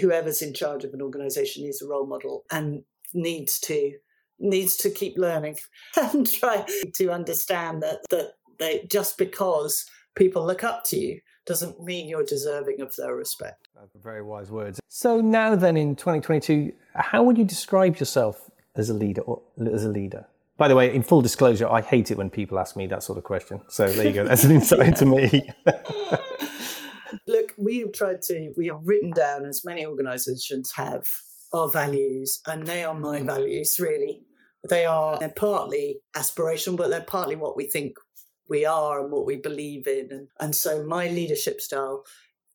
whoever's 0.00 0.42
in 0.42 0.54
charge 0.54 0.84
of 0.84 0.94
an 0.94 1.02
organization 1.02 1.66
is 1.66 1.82
a 1.82 1.88
role 1.88 2.06
model 2.06 2.44
and 2.50 2.84
needs 3.14 3.58
to 3.60 3.92
needs 4.38 4.76
to 4.76 4.90
keep 4.90 5.16
learning 5.18 5.56
and 5.96 6.30
try 6.30 6.64
to 6.94 7.10
understand 7.10 7.82
that 7.82 7.98
that 8.10 8.32
they 8.58 8.86
just 8.90 9.18
because 9.18 9.86
people 10.14 10.44
look 10.44 10.64
up 10.64 10.84
to 10.84 10.96
you 10.96 11.20
doesn't 11.46 11.82
mean 11.82 12.08
you're 12.08 12.24
deserving 12.24 12.80
of 12.80 12.94
their 12.96 13.14
respect. 13.14 13.68
Very 14.02 14.22
wise 14.22 14.50
words. 14.50 14.80
So 14.88 15.20
now 15.20 15.56
then 15.56 15.76
in 15.76 15.96
2022, 15.96 16.72
how 16.94 17.22
would 17.22 17.36
you 17.36 17.44
describe 17.44 17.96
yourself 17.98 18.50
as 18.76 18.90
a 18.90 18.94
leader 18.94 19.22
or 19.22 19.42
as 19.72 19.84
a 19.84 19.88
leader? 19.88 20.26
By 20.56 20.68
the 20.68 20.76
way, 20.76 20.94
in 20.94 21.02
full 21.02 21.22
disclosure, 21.22 21.68
I 21.68 21.80
hate 21.80 22.10
it 22.10 22.16
when 22.16 22.30
people 22.30 22.58
ask 22.58 22.76
me 22.76 22.86
that 22.88 23.02
sort 23.02 23.18
of 23.18 23.24
question. 23.24 23.60
So 23.68 23.88
there 23.88 24.06
you 24.06 24.12
go. 24.12 24.24
That's 24.24 24.44
an 24.44 24.52
insight 24.52 24.96
to 24.96 25.06
me. 25.06 25.50
Look, 27.26 27.52
we 27.58 27.80
have 27.80 27.92
tried 27.92 28.22
to, 28.22 28.52
we 28.56 28.68
have 28.68 28.80
written 28.84 29.10
down, 29.10 29.44
as 29.44 29.64
many 29.64 29.84
organizations 29.84 30.72
have, 30.76 31.04
our 31.52 31.68
values, 31.68 32.40
and 32.46 32.66
they 32.66 32.84
are 32.84 32.94
my 32.94 33.22
values, 33.22 33.76
really. 33.78 34.22
They 34.68 34.86
are 34.86 35.18
they're 35.18 35.28
partly 35.28 36.00
aspirational, 36.16 36.76
but 36.76 36.90
they're 36.90 37.00
partly 37.00 37.34
what 37.34 37.56
we 37.56 37.68
think 37.68 37.96
we 38.52 38.66
are 38.66 39.00
and 39.00 39.10
what 39.10 39.26
we 39.26 39.36
believe 39.36 39.86
in. 39.86 40.08
And, 40.10 40.28
and 40.38 40.54
so 40.54 40.84
my 40.84 41.08
leadership 41.08 41.60
style 41.60 42.04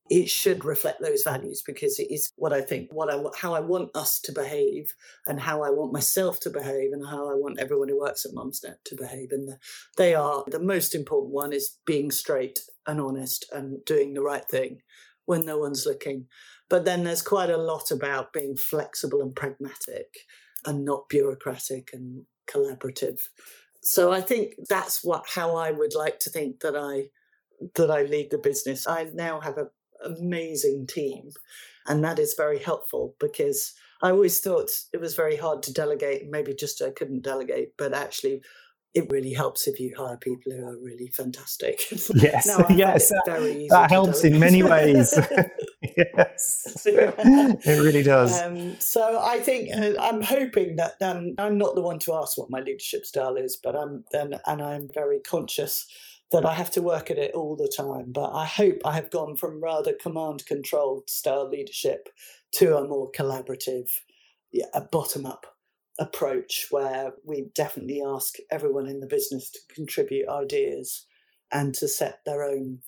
it 0.10 0.30
should 0.30 0.64
reflect 0.64 1.02
those 1.02 1.24
values 1.24 1.62
because 1.66 2.00
it 2.00 2.08
is 2.10 2.32
what 2.38 2.54
I 2.54 2.62
think, 2.62 2.94
what 2.94 3.14
I 3.14 3.22
how 3.38 3.54
I 3.54 3.60
want 3.60 3.90
us 3.96 4.22
to 4.22 4.32
behave, 4.32 4.94
and 5.26 5.40
how 5.40 5.64
I 5.64 5.70
want 5.70 5.92
myself 5.94 6.40
to 6.42 6.50
behave, 6.50 6.94
and 6.94 7.06
how 7.06 7.30
I 7.30 7.34
want 7.34 7.60
everyone 7.60 7.90
who 7.90 8.00
works 8.00 8.26
at 8.26 8.32
Mumsnet 8.32 8.78
to 8.86 8.96
behave. 8.96 9.30
And 9.32 9.50
the, 9.50 9.58
they 9.98 10.16
are 10.16 10.44
the 10.48 10.60
most 10.74 10.96
important 10.96 11.34
one 11.34 11.52
is 11.52 11.78
being 11.86 12.12
straight 12.12 12.60
and 12.86 13.02
honest 13.02 13.46
and 13.52 13.84
doing 13.86 14.14
the 14.14 14.22
right 14.22 14.48
thing 14.48 14.80
when 15.26 15.46
no 15.46 15.58
one's 15.58 15.86
looking. 15.86 16.28
But 16.70 16.86
then 16.86 17.04
there's 17.04 17.22
quite 17.22 17.50
a 17.50 17.58
lot 17.72 17.92
about 17.92 18.34
being 18.34 18.56
flexible 18.56 19.22
and 19.22 19.36
pragmatic, 19.36 20.08
and 20.66 20.86
not 20.86 21.10
bureaucratic 21.10 21.90
and 21.94 22.26
collaborative. 22.50 23.20
So 23.90 24.12
I 24.12 24.20
think 24.20 24.56
that's 24.68 25.02
what 25.02 25.24
how 25.34 25.56
I 25.56 25.72
would 25.72 25.96
like 25.96 26.20
to 26.20 26.30
think 26.30 26.60
that 26.60 26.76
I 26.76 27.06
that 27.76 27.90
I 27.90 28.04
lead 28.04 28.32
the 28.32 28.38
business. 28.38 28.86
I 28.86 29.06
now 29.14 29.40
have 29.40 29.58
an 29.58 29.70
amazing 30.04 30.88
team. 30.88 31.30
And 31.88 32.04
that 32.04 32.20
is 32.20 32.34
very 32.36 32.60
helpful 32.60 33.16
because 33.18 33.74
I 34.02 34.10
always 34.10 34.42
thought 34.42 34.70
it 34.92 35.00
was 35.00 35.16
very 35.16 35.38
hard 35.38 35.64
to 35.64 35.74
delegate. 35.74 36.30
Maybe 36.30 36.54
just 36.54 36.82
I 36.82 36.90
couldn't 36.90 37.24
delegate, 37.24 37.78
but 37.78 37.94
actually, 37.94 38.42
it 38.94 39.10
really 39.10 39.32
helps 39.32 39.70
if 39.70 39.80
you 39.80 39.94
hire 39.98 40.18
people 40.18 40.52
who 40.52 40.66
are 40.66 40.84
really 40.84 41.08
fantastic. 41.08 41.80
Yes, 42.14 42.46
yes, 42.70 43.10
that 43.10 43.88
helps 43.90 44.26
in 44.26 44.38
many 44.38 44.64
ways. 44.64 45.18
yes, 45.96 46.84
it 46.86 47.84
really 47.84 48.04
does. 48.04 48.40
Um, 48.42 48.80
so 48.80 49.20
I 49.22 49.40
think 49.40 49.70
uh, 49.74 49.94
I'm 50.00 50.22
hoping 50.22 50.76
that 50.78 50.94
um, 51.02 51.36
I'm 51.38 51.58
not 51.58 51.76
the 51.76 51.82
one 51.82 52.00
to 52.00 52.14
ask 52.16 52.38
what 52.38 52.50
my 52.50 52.60
leadership 52.60 53.06
style 53.06 53.36
is, 53.36 53.56
but 53.56 53.76
I'm 53.76 54.04
then, 54.12 54.40
and 54.46 54.62
I'm 54.62 54.90
very 54.94 55.20
conscious 55.20 55.88
that 56.32 56.46
I 56.46 56.54
have 56.54 56.72
to 56.72 56.82
work 56.82 57.10
at 57.10 57.18
it 57.18 57.34
all 57.34 57.56
the 57.56 57.72
time. 57.76 58.12
But 58.12 58.34
I 58.34 58.46
hope 58.46 58.80
I 58.84 58.94
have 58.94 59.12
gone 59.12 59.38
from 59.38 59.64
rather 59.64 59.94
command 59.94 60.46
controlled 60.46 61.10
style 61.10 61.50
leadership 61.50 62.10
to 62.54 62.78
a 62.78 62.88
more 62.88 63.12
collaborative, 63.12 63.90
yeah, 64.52 64.66
a 64.74 64.82
bottom 64.82 65.26
up 65.26 65.46
approach 66.00 66.68
where 66.70 67.14
we 67.26 67.48
definitely 67.56 68.04
ask 68.06 68.36
everyone 68.52 68.88
in 68.88 69.00
the 69.00 69.08
business 69.08 69.50
to 69.50 69.60
contribute 69.74 70.30
ideas 70.30 71.06
and 71.52 71.74
to 71.76 71.88
set 71.88 72.20
their 72.26 72.44
own. 72.44 72.80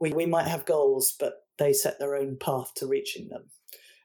We, 0.00 0.12
we 0.12 0.26
might 0.26 0.46
have 0.46 0.66
goals, 0.66 1.14
but 1.18 1.34
they 1.58 1.72
set 1.72 1.98
their 1.98 2.16
own 2.16 2.36
path 2.36 2.72
to 2.76 2.86
reaching 2.86 3.28
them, 3.28 3.44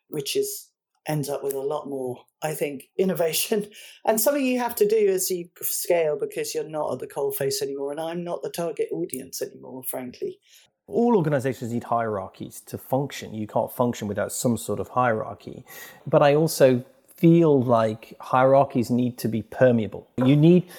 which 0.08 0.36
is 0.36 0.70
ends 1.08 1.28
up 1.30 1.44
with 1.44 1.54
a 1.54 1.60
lot 1.60 1.88
more, 1.88 2.24
I 2.42 2.54
think, 2.54 2.86
innovation 2.98 3.68
and 4.06 4.20
something 4.20 4.46
you 4.46 4.60
have 4.60 4.76
to 4.76 4.88
do 4.88 5.10
as 5.10 5.30
you 5.30 5.50
scale 5.62 6.18
because 6.20 6.56
you're 6.56 6.70
not 6.70 6.94
at 6.94 7.00
the 7.00 7.08
coalface 7.08 7.62
anymore. 7.62 7.92
And 7.92 8.00
I'm 8.00 8.24
not 8.24 8.42
the 8.42 8.50
target 8.50 8.90
audience 8.92 9.42
anymore, 9.42 9.84
frankly. 9.84 10.40
All 10.88 11.16
organizations 11.16 11.72
need 11.72 11.86
hierarchies 11.86 12.62
to 12.62 12.78
function. 12.78 13.34
You 13.34 13.48
can't 13.48 13.72
function 13.72 14.08
without 14.08 14.34
some 14.34 14.58
sort 14.58 14.80
of 14.80 14.90
hierarchy. 14.90 15.66
But 16.06 16.22
I 16.22 16.36
also 16.36 16.84
feel 17.16 17.64
like 17.64 18.14
hierarchies 18.20 18.90
need 18.92 19.18
to 19.18 19.30
be 19.30 19.42
permeable. 19.44 20.10
You 20.18 20.36
need 20.36 20.70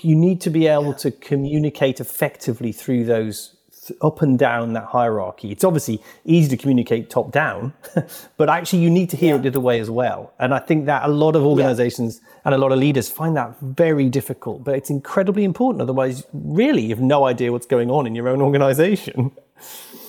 you 0.00 0.16
need 0.16 0.40
to 0.40 0.48
be 0.48 0.66
able 0.66 0.86
yeah. 0.86 1.04
to 1.04 1.10
communicate 1.10 2.00
effectively 2.00 2.72
through 2.72 3.04
those 3.04 3.54
up 4.00 4.22
and 4.22 4.38
down 4.38 4.72
that 4.72 4.84
hierarchy. 4.84 5.50
It's 5.50 5.64
obviously 5.64 6.02
easy 6.24 6.48
to 6.48 6.56
communicate 6.56 7.10
top 7.10 7.30
down, 7.30 7.72
but 8.36 8.48
actually 8.48 8.80
you 8.80 8.90
need 8.90 9.10
to 9.10 9.16
hear 9.16 9.34
yeah. 9.34 9.40
it 9.40 9.42
the 9.42 9.48
other 9.48 9.60
way 9.60 9.80
as 9.80 9.90
well. 9.90 10.32
And 10.38 10.54
I 10.54 10.58
think 10.58 10.86
that 10.86 11.04
a 11.04 11.08
lot 11.08 11.36
of 11.36 11.42
organizations 11.44 12.20
yeah. 12.22 12.40
and 12.46 12.54
a 12.54 12.58
lot 12.58 12.72
of 12.72 12.78
leaders 12.78 13.08
find 13.08 13.36
that 13.36 13.58
very 13.60 14.08
difficult, 14.08 14.64
but 14.64 14.74
it's 14.74 14.90
incredibly 14.90 15.44
important. 15.44 15.82
Otherwise, 15.82 16.24
really, 16.32 16.82
you 16.82 16.90
have 16.90 17.00
no 17.00 17.26
idea 17.26 17.52
what's 17.52 17.66
going 17.66 17.90
on 17.90 18.06
in 18.06 18.14
your 18.14 18.28
own 18.28 18.40
organization. 18.40 19.32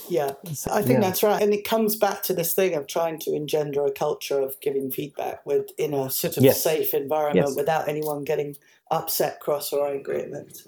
Yeah, 0.08 0.32
I 0.70 0.82
think 0.82 0.88
yeah. 0.88 1.00
that's 1.00 1.22
right. 1.22 1.42
And 1.42 1.54
it 1.54 1.64
comes 1.64 1.96
back 1.96 2.22
to 2.24 2.34
this 2.34 2.54
thing 2.54 2.74
of 2.74 2.86
trying 2.86 3.18
to 3.20 3.34
engender 3.34 3.84
a 3.86 3.90
culture 3.90 4.38
of 4.38 4.60
giving 4.60 4.90
feedback 4.90 5.44
with 5.46 5.70
in 5.78 5.94
a 5.94 6.10
sort 6.10 6.36
of 6.36 6.42
yes. 6.42 6.62
safe 6.62 6.92
environment 6.92 7.48
yes. 7.48 7.56
without 7.56 7.88
anyone 7.88 8.24
getting 8.24 8.56
upset, 8.90 9.40
cross, 9.40 9.72
or 9.72 9.88
angry 9.88 10.22
at 10.22 10.28
it. 10.28 10.58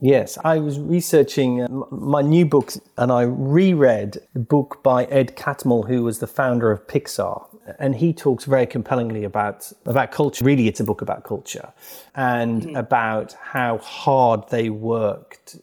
Yes, 0.00 0.36
I 0.44 0.58
was 0.58 0.78
researching 0.78 1.62
uh, 1.62 1.68
my 1.90 2.20
new 2.20 2.44
book 2.44 2.72
and 2.98 3.10
I 3.10 3.22
reread 3.22 4.18
the 4.34 4.40
book 4.40 4.82
by 4.82 5.04
Ed 5.04 5.36
Catmull, 5.36 5.88
who 5.88 6.02
was 6.02 6.18
the 6.18 6.26
founder 6.26 6.70
of 6.70 6.86
Pixar. 6.86 7.46
And 7.78 7.96
he 7.96 8.12
talks 8.12 8.44
very 8.44 8.66
compellingly 8.66 9.24
about, 9.24 9.72
about 9.86 10.12
culture. 10.12 10.44
Really, 10.44 10.68
it's 10.68 10.80
a 10.80 10.84
book 10.84 11.02
about 11.02 11.24
culture 11.24 11.72
and 12.14 12.62
mm-hmm. 12.62 12.76
about 12.76 13.32
how 13.32 13.78
hard 13.78 14.48
they 14.50 14.70
worked 14.70 15.56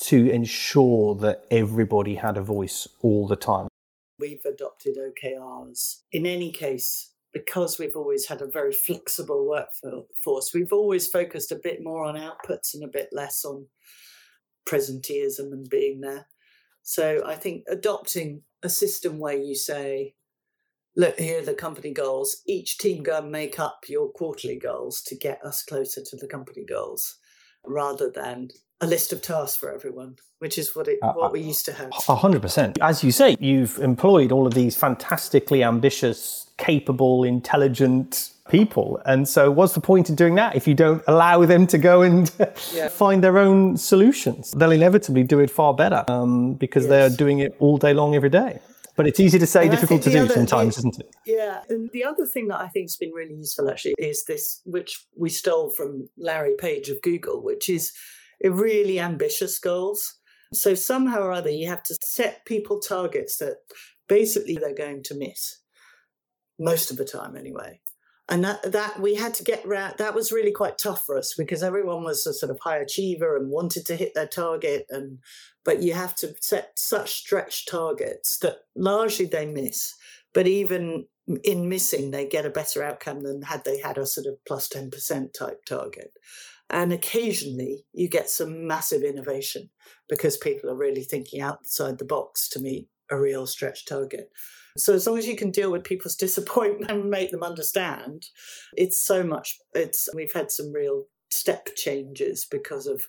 to 0.00 0.30
ensure 0.30 1.14
that 1.16 1.44
everybody 1.50 2.16
had 2.16 2.36
a 2.36 2.42
voice 2.42 2.86
all 3.00 3.26
the 3.26 3.36
time. 3.36 3.68
We've 4.18 4.44
adopted 4.44 4.96
OKRs. 4.96 6.00
In 6.12 6.26
any 6.26 6.50
case, 6.50 7.12
because 7.32 7.78
we've 7.78 7.96
always 7.96 8.26
had 8.26 8.40
a 8.40 8.46
very 8.46 8.72
flexible 8.72 9.46
workforce, 9.46 10.52
we've 10.54 10.72
always 10.72 11.06
focused 11.06 11.52
a 11.52 11.60
bit 11.62 11.78
more 11.82 12.04
on 12.04 12.14
outputs 12.14 12.74
and 12.74 12.82
a 12.82 12.88
bit 12.88 13.08
less 13.12 13.44
on 13.44 13.66
presenteeism 14.68 15.52
and 15.52 15.68
being 15.68 16.00
there. 16.00 16.26
So 16.82 17.22
I 17.26 17.34
think 17.34 17.64
adopting 17.68 18.42
a 18.62 18.68
system 18.68 19.18
where 19.18 19.36
you 19.36 19.54
say, 19.54 20.14
look, 20.96 21.18
here 21.18 21.40
are 21.40 21.44
the 21.44 21.54
company 21.54 21.92
goals. 21.92 22.42
Each 22.46 22.78
team 22.78 23.02
go 23.02 23.18
and 23.18 23.30
make 23.30 23.58
up 23.58 23.84
your 23.88 24.10
quarterly 24.10 24.58
goals 24.58 25.02
to 25.02 25.16
get 25.16 25.44
us 25.44 25.62
closer 25.62 26.02
to 26.02 26.16
the 26.16 26.26
company 26.26 26.64
goals 26.66 27.18
rather 27.64 28.10
than 28.10 28.48
a 28.80 28.86
list 28.86 29.12
of 29.12 29.22
tasks 29.22 29.56
for 29.56 29.72
everyone, 29.72 30.16
which 30.38 30.58
is 30.58 30.74
what 30.74 30.88
it 30.88 30.98
uh, 31.02 31.12
what 31.12 31.32
we 31.32 31.40
used 31.40 31.64
to 31.66 31.72
have. 31.72 31.90
A 32.08 32.16
hundred 32.16 32.42
percent. 32.42 32.78
As 32.80 33.02
you 33.02 33.12
say, 33.12 33.36
you've 33.40 33.78
employed 33.78 34.32
all 34.32 34.46
of 34.46 34.54
these 34.54 34.76
fantastically 34.76 35.64
ambitious, 35.64 36.50
capable, 36.58 37.24
intelligent 37.24 38.32
people. 38.48 39.00
And 39.04 39.28
so 39.28 39.50
what's 39.50 39.74
the 39.74 39.80
point 39.80 40.08
in 40.08 40.14
doing 40.14 40.34
that 40.36 40.56
if 40.56 40.66
you 40.66 40.74
don't 40.74 41.02
allow 41.06 41.44
them 41.44 41.66
to 41.68 41.78
go 41.78 42.02
and 42.02 42.30
yeah. 42.72 42.88
find 42.88 43.22
their 43.22 43.38
own 43.38 43.76
solutions? 43.76 44.52
They'll 44.52 44.72
inevitably 44.72 45.24
do 45.24 45.38
it 45.40 45.50
far 45.50 45.74
better 45.74 46.04
um, 46.08 46.54
because 46.54 46.84
yes. 46.84 46.90
they're 46.90 47.10
doing 47.10 47.40
it 47.40 47.56
all 47.58 47.78
day 47.78 47.92
long 47.92 48.14
every 48.14 48.30
day. 48.30 48.60
But 48.96 49.06
it's 49.06 49.20
easy 49.20 49.38
to 49.38 49.46
say, 49.46 49.62
and 49.62 49.70
difficult 49.70 50.02
to 50.02 50.10
do 50.10 50.24
other, 50.24 50.34
sometimes, 50.34 50.76
it, 50.76 50.80
isn't 50.80 50.98
it? 50.98 51.14
Yeah. 51.24 51.60
And 51.68 51.88
the 51.92 52.04
other 52.04 52.26
thing 52.26 52.48
that 52.48 52.58
I 52.58 52.66
think 52.66 52.86
has 52.86 52.96
been 52.96 53.12
really 53.12 53.34
useful 53.34 53.70
actually 53.70 53.94
is 53.96 54.24
this, 54.24 54.60
which 54.64 55.06
we 55.16 55.28
stole 55.28 55.70
from 55.70 56.08
Larry 56.16 56.54
Page 56.58 56.88
of 56.88 57.00
Google, 57.00 57.40
which 57.40 57.68
is 57.68 57.92
really 58.44 59.00
ambitious 59.00 59.58
goals. 59.58 60.14
So 60.52 60.74
somehow 60.74 61.20
or 61.20 61.32
other, 61.32 61.50
you 61.50 61.68
have 61.68 61.82
to 61.84 61.96
set 62.02 62.44
people 62.46 62.80
targets 62.80 63.38
that 63.38 63.56
basically 64.08 64.56
they're 64.56 64.74
going 64.74 65.02
to 65.04 65.14
miss 65.14 65.60
most 66.58 66.90
of 66.90 66.96
the 66.96 67.04
time 67.04 67.36
anyway. 67.36 67.80
And 68.30 68.44
that, 68.44 68.72
that 68.72 69.00
we 69.00 69.14
had 69.14 69.32
to 69.34 69.44
get 69.44 69.64
around, 69.64 69.94
that 69.98 70.14
was 70.14 70.32
really 70.32 70.52
quite 70.52 70.76
tough 70.76 71.04
for 71.06 71.16
us 71.16 71.34
because 71.36 71.62
everyone 71.62 72.04
was 72.04 72.26
a 72.26 72.34
sort 72.34 72.50
of 72.50 72.58
high 72.60 72.76
achiever 72.76 73.36
and 73.36 73.50
wanted 73.50 73.86
to 73.86 73.96
hit 73.96 74.12
their 74.14 74.26
target. 74.26 74.84
And, 74.90 75.18
but 75.64 75.82
you 75.82 75.94
have 75.94 76.14
to 76.16 76.34
set 76.40 76.72
such 76.76 77.14
stretch 77.14 77.64
targets 77.66 78.38
that 78.38 78.58
largely 78.76 79.24
they 79.24 79.46
miss. 79.46 79.94
But 80.34 80.46
even 80.46 81.06
in 81.42 81.70
missing, 81.70 82.10
they 82.10 82.26
get 82.26 82.44
a 82.44 82.50
better 82.50 82.82
outcome 82.82 83.22
than 83.22 83.42
had 83.42 83.64
they 83.64 83.80
had 83.80 83.96
a 83.96 84.04
sort 84.04 84.26
of 84.26 84.34
plus 84.46 84.68
10% 84.68 85.32
type 85.32 85.64
target. 85.66 86.12
And 86.70 86.92
occasionally 86.92 87.84
you 87.92 88.08
get 88.08 88.28
some 88.28 88.66
massive 88.66 89.02
innovation 89.02 89.70
because 90.08 90.36
people 90.36 90.70
are 90.70 90.76
really 90.76 91.02
thinking 91.02 91.40
outside 91.40 91.98
the 91.98 92.04
box 92.04 92.48
to 92.50 92.60
meet 92.60 92.88
a 93.10 93.18
real 93.18 93.46
stretch 93.46 93.86
target. 93.86 94.30
So 94.76 94.94
as 94.94 95.06
long 95.06 95.18
as 95.18 95.26
you 95.26 95.36
can 95.36 95.50
deal 95.50 95.72
with 95.72 95.84
people's 95.84 96.16
disappointment 96.26 96.90
and 96.90 97.10
make 97.10 97.30
them 97.30 97.42
understand, 97.42 98.26
it's 98.74 99.00
so 99.00 99.22
much 99.22 99.58
it's 99.74 100.08
we've 100.14 100.32
had 100.32 100.50
some 100.50 100.72
real 100.72 101.04
step 101.30 101.68
changes 101.76 102.46
because 102.50 102.86
of 102.86 103.06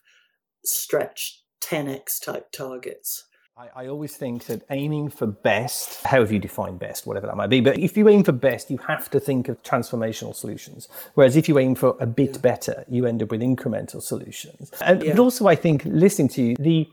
stretch 0.64 1.44
10x 1.62 2.24
type 2.24 2.52
targets. 2.52 3.26
I, 3.60 3.84
I, 3.84 3.88
always 3.88 4.16
think 4.16 4.46
that 4.46 4.62
aiming 4.70 5.10
for 5.10 5.28
best, 5.28 6.06
however 6.06 6.34
you 6.34 6.40
define 6.40 6.78
best, 6.78 7.06
whatever 7.06 7.28
that 7.28 7.36
might 7.36 7.50
be, 7.50 7.60
but 7.60 7.78
if 7.78 7.98
you 7.98 8.08
aim 8.08 8.24
for 8.24 8.32
best, 8.32 8.72
you 8.72 8.78
have 8.78 9.12
to 9.12 9.20
think 9.20 9.50
of 9.50 9.62
transformational 9.64 10.34
solutions. 10.34 10.88
Whereas 11.16 11.36
if 11.36 11.50
you 11.50 11.60
aim 11.60 11.76
for 11.76 11.98
a 12.00 12.06
bit 12.06 12.36
yeah. 12.36 12.38
better, 12.38 12.86
you 12.88 13.06
end 13.06 13.22
up 13.22 13.32
with 13.32 13.42
incremental 13.42 14.02
solutions. 14.02 14.72
And, 14.80 15.04
yeah. 15.04 15.12
But 15.12 15.20
also, 15.20 15.48
I 15.48 15.56
think 15.56 15.84
listening 15.84 16.30
to 16.30 16.42
you, 16.42 16.56
the 16.58 16.88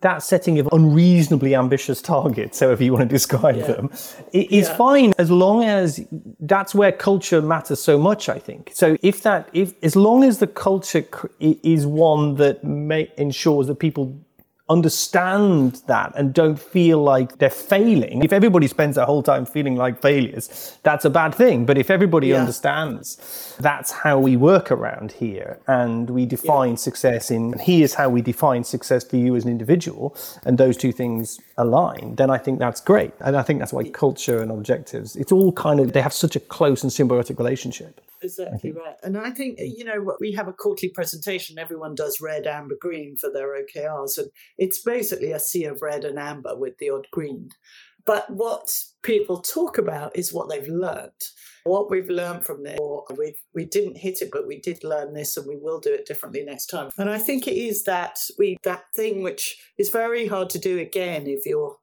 that 0.00 0.24
setting 0.24 0.58
of 0.58 0.68
unreasonably 0.72 1.54
ambitious 1.54 2.02
targets, 2.14 2.58
however 2.58 2.82
you 2.82 2.92
want 2.92 3.08
to 3.08 3.14
describe 3.14 3.58
yeah. 3.58 3.66
them, 3.66 3.90
is 4.32 4.66
yeah. 4.66 4.76
fine 4.76 5.14
as 5.18 5.30
long 5.30 5.62
as 5.62 6.04
that's 6.40 6.74
where 6.74 6.90
culture 6.90 7.40
matters 7.40 7.80
so 7.80 7.96
much. 7.96 8.28
I 8.28 8.40
think 8.40 8.72
so. 8.74 8.96
If 9.02 9.22
that, 9.22 9.48
if 9.52 9.74
as 9.84 9.94
long 9.94 10.24
as 10.24 10.38
the 10.38 10.48
culture 10.48 11.06
is 11.38 11.86
one 11.86 12.34
that 12.34 12.64
may, 12.64 13.08
ensures 13.16 13.68
that 13.68 13.76
people 13.76 14.20
understand 14.72 15.82
that 15.86 16.12
and 16.16 16.32
don't 16.32 16.58
feel 16.58 17.02
like 17.02 17.38
they're 17.38 17.50
failing. 17.50 18.24
If 18.24 18.32
everybody 18.32 18.66
spends 18.66 18.96
their 18.96 19.04
whole 19.04 19.22
time 19.22 19.44
feeling 19.46 19.76
like 19.76 20.00
failures, 20.00 20.78
that's 20.82 21.04
a 21.04 21.10
bad 21.10 21.34
thing. 21.34 21.66
But 21.66 21.78
if 21.78 21.90
everybody 21.90 22.28
yeah. 22.28 22.40
understands 22.40 23.56
that's 23.60 23.90
how 23.92 24.18
we 24.18 24.36
work 24.36 24.70
around 24.70 25.12
here 25.12 25.58
and 25.66 26.10
we 26.10 26.26
define 26.26 26.70
yeah. 26.70 26.76
success 26.76 27.30
in 27.30 27.52
here's 27.58 27.94
how 27.94 28.08
we 28.08 28.22
define 28.22 28.64
success 28.64 29.04
for 29.04 29.16
you 29.16 29.36
as 29.36 29.44
an 29.44 29.50
individual 29.50 30.16
and 30.44 30.58
those 30.58 30.76
two 30.76 30.92
things 30.92 31.40
align, 31.56 32.16
then 32.16 32.30
I 32.30 32.38
think 32.38 32.58
that's 32.58 32.80
great. 32.80 33.12
And 33.20 33.36
I 33.36 33.42
think 33.42 33.58
that's 33.60 33.72
why 33.72 33.84
culture 33.90 34.42
and 34.42 34.50
objectives, 34.50 35.16
it's 35.16 35.32
all 35.32 35.52
kind 35.52 35.80
of, 35.80 35.92
they 35.92 36.02
have 36.02 36.12
such 36.12 36.36
a 36.36 36.40
close 36.40 36.82
and 36.82 36.90
symbiotic 36.90 37.38
relationship. 37.38 38.00
Exactly 38.22 38.72
right. 38.72 38.96
And 39.02 39.16
I 39.16 39.30
think, 39.30 39.60
uh, 39.60 39.64
you 39.64 39.84
know, 39.84 40.16
we 40.20 40.32
have 40.32 40.48
a 40.48 40.52
quarterly 40.52 40.90
presentation. 40.90 41.58
Everyone 41.58 41.94
does 41.94 42.20
red, 42.20 42.46
amber, 42.46 42.76
green 42.80 43.16
for 43.16 43.30
their 43.32 43.56
OKRs. 43.56 44.18
And 44.18 44.28
it's 44.58 44.82
basically 44.82 45.32
a 45.32 45.40
sea 45.40 45.64
of 45.64 45.82
red 45.82 46.04
and 46.04 46.18
amber 46.18 46.56
with 46.56 46.78
the 46.78 46.90
odd 46.90 47.06
green. 47.12 47.50
But 48.04 48.28
what 48.30 48.68
people 49.02 49.40
talk 49.40 49.78
about 49.78 50.16
is 50.16 50.32
what 50.32 50.48
they've 50.48 50.66
learned. 50.66 51.10
What 51.64 51.90
we've 51.90 52.08
learned 52.08 52.44
from 52.44 52.64
this, 52.64 52.78
or 52.80 53.04
we 53.16 53.36
we 53.54 53.64
didn't 53.64 53.98
hit 53.98 54.20
it, 54.20 54.30
but 54.32 54.48
we 54.48 54.58
did 54.58 54.82
learn 54.82 55.14
this, 55.14 55.36
and 55.36 55.46
we 55.46 55.56
will 55.56 55.78
do 55.78 55.94
it 55.94 56.06
differently 56.06 56.42
next 56.42 56.66
time. 56.66 56.90
And 56.98 57.08
I 57.08 57.18
think 57.18 57.46
it 57.46 57.56
is 57.56 57.84
that 57.84 58.18
we 58.36 58.56
that 58.64 58.82
thing 58.96 59.22
which 59.22 59.56
is 59.78 59.88
very 59.88 60.26
hard 60.26 60.50
to 60.50 60.58
do 60.58 60.78
again 60.78 61.28
if 61.28 61.46
you're 61.46 61.76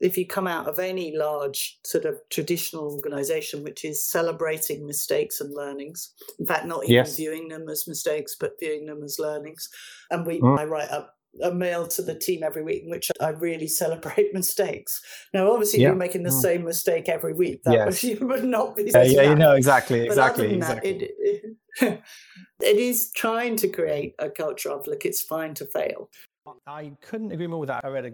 if 0.00 0.16
you 0.16 0.26
come 0.26 0.46
out 0.46 0.66
of 0.66 0.78
any 0.78 1.14
large 1.14 1.78
sort 1.84 2.06
of 2.06 2.16
traditional 2.30 2.94
organization, 2.94 3.62
which 3.62 3.84
is 3.84 4.04
celebrating 4.04 4.86
mistakes 4.86 5.40
and 5.40 5.54
learnings, 5.54 6.12
in 6.38 6.46
fact, 6.46 6.66
not 6.66 6.84
even 6.84 6.94
yes. 6.94 7.16
viewing 7.16 7.48
them 7.48 7.68
as 7.68 7.86
mistakes, 7.86 8.34
but 8.38 8.58
viewing 8.58 8.86
them 8.86 9.02
as 9.02 9.18
learnings. 9.18 9.68
And 10.10 10.26
we, 10.26 10.40
mm. 10.40 10.58
I 10.58 10.64
write 10.64 10.90
up 10.90 11.16
a 11.42 11.52
mail 11.52 11.86
to 11.86 12.02
the 12.02 12.14
team 12.14 12.42
every 12.42 12.62
week 12.62 12.84
in 12.84 12.90
which 12.90 13.10
I 13.20 13.28
really 13.28 13.68
celebrate 13.68 14.28
mistakes. 14.34 15.02
Now, 15.32 15.52
obviously, 15.52 15.80
yeah. 15.80 15.88
you're 15.88 15.96
making 15.96 16.22
the 16.22 16.30
mm. 16.30 16.40
same 16.40 16.64
mistake 16.64 17.08
every 17.08 17.34
week. 17.34 17.62
That 17.64 17.74
yes. 17.74 18.04
you 18.04 18.26
would 18.26 18.44
not 18.44 18.76
be. 18.76 18.90
Yeah, 18.92 19.02
yeah, 19.02 19.22
you 19.22 19.34
know 19.34 19.52
exactly, 19.52 20.06
exactly, 20.06 20.54
exactly. 20.54 20.92
That, 20.92 21.02
it, 21.02 21.56
it, 21.80 22.02
it 22.62 22.76
is 22.76 23.12
trying 23.14 23.56
to 23.56 23.68
create 23.68 24.14
a 24.18 24.30
culture 24.30 24.70
of 24.70 24.86
look, 24.86 25.04
it's 25.04 25.20
fine 25.20 25.54
to 25.54 25.66
fail. 25.66 26.08
I 26.66 26.92
couldn't 27.02 27.32
agree 27.32 27.46
more 27.46 27.60
with 27.60 27.68
that. 27.68 27.84
I 27.84 27.88
read 27.88 28.06
a 28.06 28.12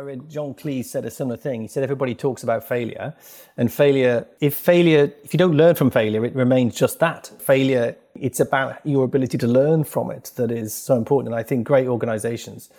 I 0.00 0.02
read 0.02 0.30
John 0.30 0.54
Cleese 0.54 0.86
said 0.86 1.04
a 1.04 1.10
similar 1.10 1.36
thing. 1.36 1.60
He 1.60 1.68
said 1.68 1.82
everybody 1.82 2.14
talks 2.14 2.42
about 2.42 2.66
failure, 2.66 3.12
and 3.58 3.70
failure. 3.70 4.26
If 4.40 4.54
failure, 4.54 5.12
if 5.22 5.34
you 5.34 5.38
don't 5.38 5.58
learn 5.58 5.74
from 5.74 5.90
failure, 5.90 6.24
it 6.24 6.34
remains 6.34 6.74
just 6.74 7.00
that 7.00 7.30
failure. 7.38 7.94
It's 8.14 8.40
about 8.40 8.80
your 8.86 9.04
ability 9.04 9.36
to 9.36 9.46
learn 9.46 9.84
from 9.84 10.10
it 10.10 10.30
that 10.36 10.50
is 10.50 10.72
so 10.72 10.96
important. 10.96 11.34
And 11.34 11.38
I 11.38 11.42
think 11.42 11.66
great 11.66 11.86
organisations 11.86 12.70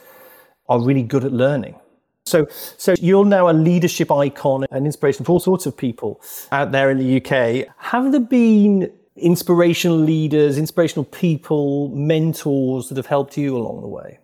are 0.67 0.81
really 0.81 1.03
good 1.03 1.23
at 1.23 1.31
learning. 1.31 1.75
So, 2.25 2.47
so 2.49 2.95
you're 2.99 3.23
now 3.23 3.51
a 3.51 3.53
leadership 3.53 4.11
icon 4.11 4.65
and 4.71 4.87
inspiration 4.87 5.23
for 5.23 5.33
all 5.33 5.39
sorts 5.39 5.67
of 5.67 5.77
people 5.77 6.19
out 6.51 6.71
there 6.71 6.89
in 6.89 6.97
the 6.97 7.17
UK. 7.17 7.71
Have 7.77 8.11
there 8.13 8.19
been 8.19 8.91
inspirational 9.15 9.97
leaders, 9.97 10.57
inspirational 10.57 11.05
people, 11.05 11.89
mentors 11.89 12.89
that 12.89 12.97
have 12.97 13.05
helped 13.05 13.37
you 13.37 13.55
along 13.55 13.81
the 13.81 13.87
way? 13.87 14.17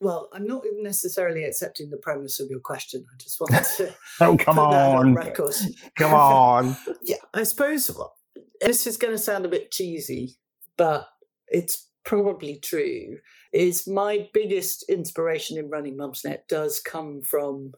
Well, 0.00 0.30
I'm 0.32 0.46
not 0.46 0.62
necessarily 0.78 1.44
accepting 1.44 1.90
the 1.90 1.98
premise 1.98 2.40
of 2.40 2.48
your 2.48 2.60
question. 2.60 3.04
I 3.12 3.16
just 3.18 3.38
wanted 3.38 3.64
to. 3.76 3.94
oh, 4.20 4.36
come 4.36 4.58
on. 4.58 5.14
record. 5.14 5.54
come 5.98 6.14
on. 6.14 6.76
yeah, 7.02 7.16
I 7.34 7.42
suppose 7.42 7.90
well, 7.94 8.16
this 8.60 8.86
is 8.86 8.96
going 8.96 9.12
to 9.12 9.18
sound 9.18 9.44
a 9.44 9.50
bit 9.50 9.70
cheesy, 9.70 10.36
but 10.78 11.08
it's 11.48 11.88
probably 12.04 12.56
true. 12.56 13.18
Is 13.52 13.86
my 13.86 14.28
biggest 14.32 14.84
inspiration 14.88 15.58
in 15.58 15.68
running 15.68 15.96
Mumsnet 15.96 16.48
does 16.48 16.80
come 16.80 17.20
from 17.20 17.72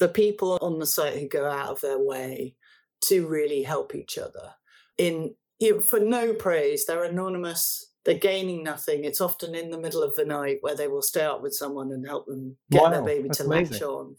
the 0.00 0.08
people 0.08 0.58
on 0.60 0.78
the 0.78 0.86
site 0.86 1.18
who 1.18 1.28
go 1.28 1.48
out 1.48 1.68
of 1.68 1.80
their 1.80 1.98
way 1.98 2.56
to 3.02 3.26
really 3.26 3.62
help 3.62 3.94
each 3.94 4.18
other. 4.18 4.54
In 4.98 5.34
you 5.60 5.74
know, 5.74 5.80
for 5.80 6.00
no 6.00 6.32
praise, 6.32 6.86
they're 6.86 7.04
anonymous 7.04 7.92
they're 8.04 8.18
gaining 8.18 8.62
nothing. 8.62 9.04
It's 9.04 9.20
often 9.20 9.54
in 9.54 9.70
the 9.70 9.78
middle 9.78 10.02
of 10.02 10.14
the 10.14 10.24
night 10.24 10.58
where 10.60 10.76
they 10.76 10.88
will 10.88 11.02
stay 11.02 11.24
up 11.24 11.42
with 11.42 11.54
someone 11.54 11.90
and 11.90 12.06
help 12.06 12.26
them 12.26 12.56
get 12.70 12.82
wow, 12.82 12.90
their 12.90 13.02
baby 13.02 13.28
to 13.30 13.44
amazing. 13.44 13.72
latch 13.72 13.82
on. 13.82 14.16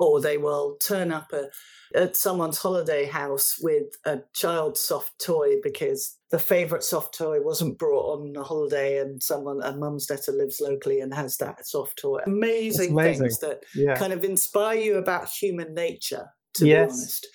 Or 0.00 0.20
they 0.20 0.38
will 0.38 0.76
turn 0.80 1.10
up 1.10 1.32
a, 1.32 1.48
at 1.92 2.16
someone's 2.16 2.58
holiday 2.58 3.04
house 3.04 3.56
with 3.60 3.86
a 4.06 4.20
child's 4.32 4.78
soft 4.78 5.12
toy 5.20 5.54
because 5.60 6.16
the 6.30 6.38
favourite 6.38 6.84
soft 6.84 7.18
toy 7.18 7.40
wasn't 7.42 7.78
brought 7.78 8.20
on 8.20 8.36
a 8.36 8.44
holiday 8.44 9.00
and 9.00 9.20
someone, 9.20 9.60
a 9.60 9.74
mum's 9.76 10.06
Mumsnetter 10.06 10.36
lives 10.36 10.60
locally 10.60 11.00
and 11.00 11.12
has 11.12 11.36
that 11.38 11.66
soft 11.66 11.98
toy. 11.98 12.20
Amazing, 12.26 12.92
amazing. 12.92 13.22
things 13.22 13.40
that 13.40 13.64
yeah. 13.74 13.96
kind 13.96 14.12
of 14.12 14.22
inspire 14.22 14.78
you 14.78 14.98
about 14.98 15.28
human 15.28 15.74
nature, 15.74 16.28
to 16.54 16.66
yes. 16.68 16.76
be 16.76 16.92
honest, 16.92 17.26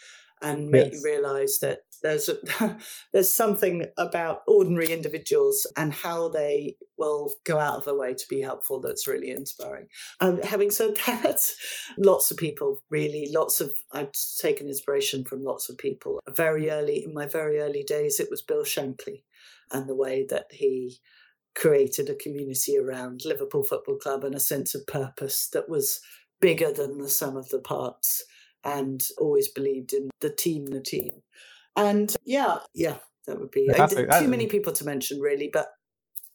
and 0.41 0.69
make 0.69 0.93
yes. 0.93 1.02
you 1.04 1.12
realise 1.12 1.60
that 1.60 1.80
there's 2.03 2.29
there's 3.13 3.33
something 3.33 3.85
about 3.97 4.41
ordinary 4.47 4.91
individuals 4.91 5.65
and 5.75 5.93
how 5.93 6.27
they 6.27 6.75
will 6.97 7.33
go 7.45 7.57
out 7.57 7.77
of 7.77 7.85
their 7.85 7.95
way 7.95 8.13
to 8.13 8.25
be 8.29 8.41
helpful 8.41 8.79
that's 8.79 9.07
really 9.07 9.31
inspiring. 9.31 9.87
Um, 10.19 10.41
having 10.41 10.69
said 10.69 10.95
that, 11.07 11.39
lots 11.97 12.29
of 12.29 12.37
people 12.37 12.83
really, 12.89 13.29
lots 13.33 13.61
of 13.61 13.75
I've 13.91 14.11
taken 14.39 14.67
inspiration 14.67 15.23
from 15.23 15.43
lots 15.43 15.69
of 15.69 15.77
people. 15.77 16.19
Very 16.29 16.69
early 16.69 17.03
in 17.03 17.13
my 17.13 17.25
very 17.25 17.59
early 17.59 17.83
days, 17.83 18.19
it 18.19 18.29
was 18.29 18.41
Bill 18.41 18.63
Shankly 18.63 19.23
and 19.71 19.87
the 19.87 19.95
way 19.95 20.25
that 20.29 20.47
he 20.51 20.97
created 21.55 22.09
a 22.09 22.15
community 22.15 22.77
around 22.77 23.21
Liverpool 23.25 23.63
Football 23.63 23.97
Club 23.97 24.23
and 24.23 24.35
a 24.35 24.39
sense 24.39 24.75
of 24.75 24.85
purpose 24.87 25.49
that 25.53 25.69
was 25.69 26.01
bigger 26.41 26.71
than 26.71 26.97
the 26.97 27.09
sum 27.09 27.37
of 27.37 27.49
the 27.49 27.59
parts 27.59 28.23
and 28.63 29.03
always 29.19 29.47
believed 29.47 29.93
in 29.93 30.09
the 30.19 30.29
team, 30.29 30.65
the 30.67 30.81
team. 30.81 31.21
And 31.75 32.15
yeah, 32.23 32.59
yeah, 32.73 32.97
that 33.25 33.39
would 33.39 33.51
be 33.51 33.67
too 34.19 34.27
many 34.27 34.47
people 34.47 34.73
to 34.73 34.86
mention, 34.86 35.19
really. 35.19 35.49
But 35.51 35.67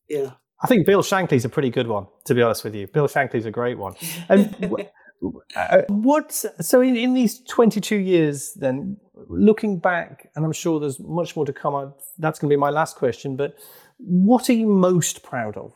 yeah, 0.09 0.33
I 0.62 0.66
think 0.66 0.87
Bill 0.87 1.03
Shankly's 1.03 1.44
a 1.44 1.48
pretty 1.48 1.70
good 1.70 1.87
one, 1.87 2.07
to 2.24 2.35
be 2.35 2.42
honest 2.42 2.64
with 2.64 2.74
you. 2.74 2.87
Bill 2.88 3.07
Shankly's 3.07 3.46
a 3.46 3.51
great 3.51 3.79
one. 3.79 3.94
And 4.29 4.74
uh, 5.57 5.83
what? 5.88 6.33
So 6.61 6.81
in, 6.81 6.96
in 6.96 7.14
these 7.14 7.40
twenty-two 7.44 7.98
years, 7.98 8.55
then 8.55 8.96
looking 9.14 9.79
back, 9.79 10.31
and 10.35 10.44
I'm 10.44 10.53
sure 10.53 10.81
there's 10.81 10.98
much 10.98 11.37
more 11.37 11.46
to 11.46 11.53
come. 11.53 11.94
That's 12.18 12.38
going 12.38 12.51
to 12.51 12.53
be 12.53 12.59
my 12.59 12.70
last 12.70 12.96
question. 12.96 13.37
But 13.37 13.57
what 13.98 14.51
are 14.51 14.55
you 14.55 14.66
most 14.66 15.22
proud 15.22 15.57
of? 15.57 15.74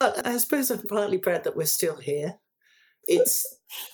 I 0.00 0.36
suppose 0.38 0.70
I'm 0.70 0.82
partly 0.88 1.18
proud 1.18 1.44
that 1.44 1.56
we're 1.56 1.66
still 1.66 1.96
here. 1.96 2.34
It's 3.04 3.46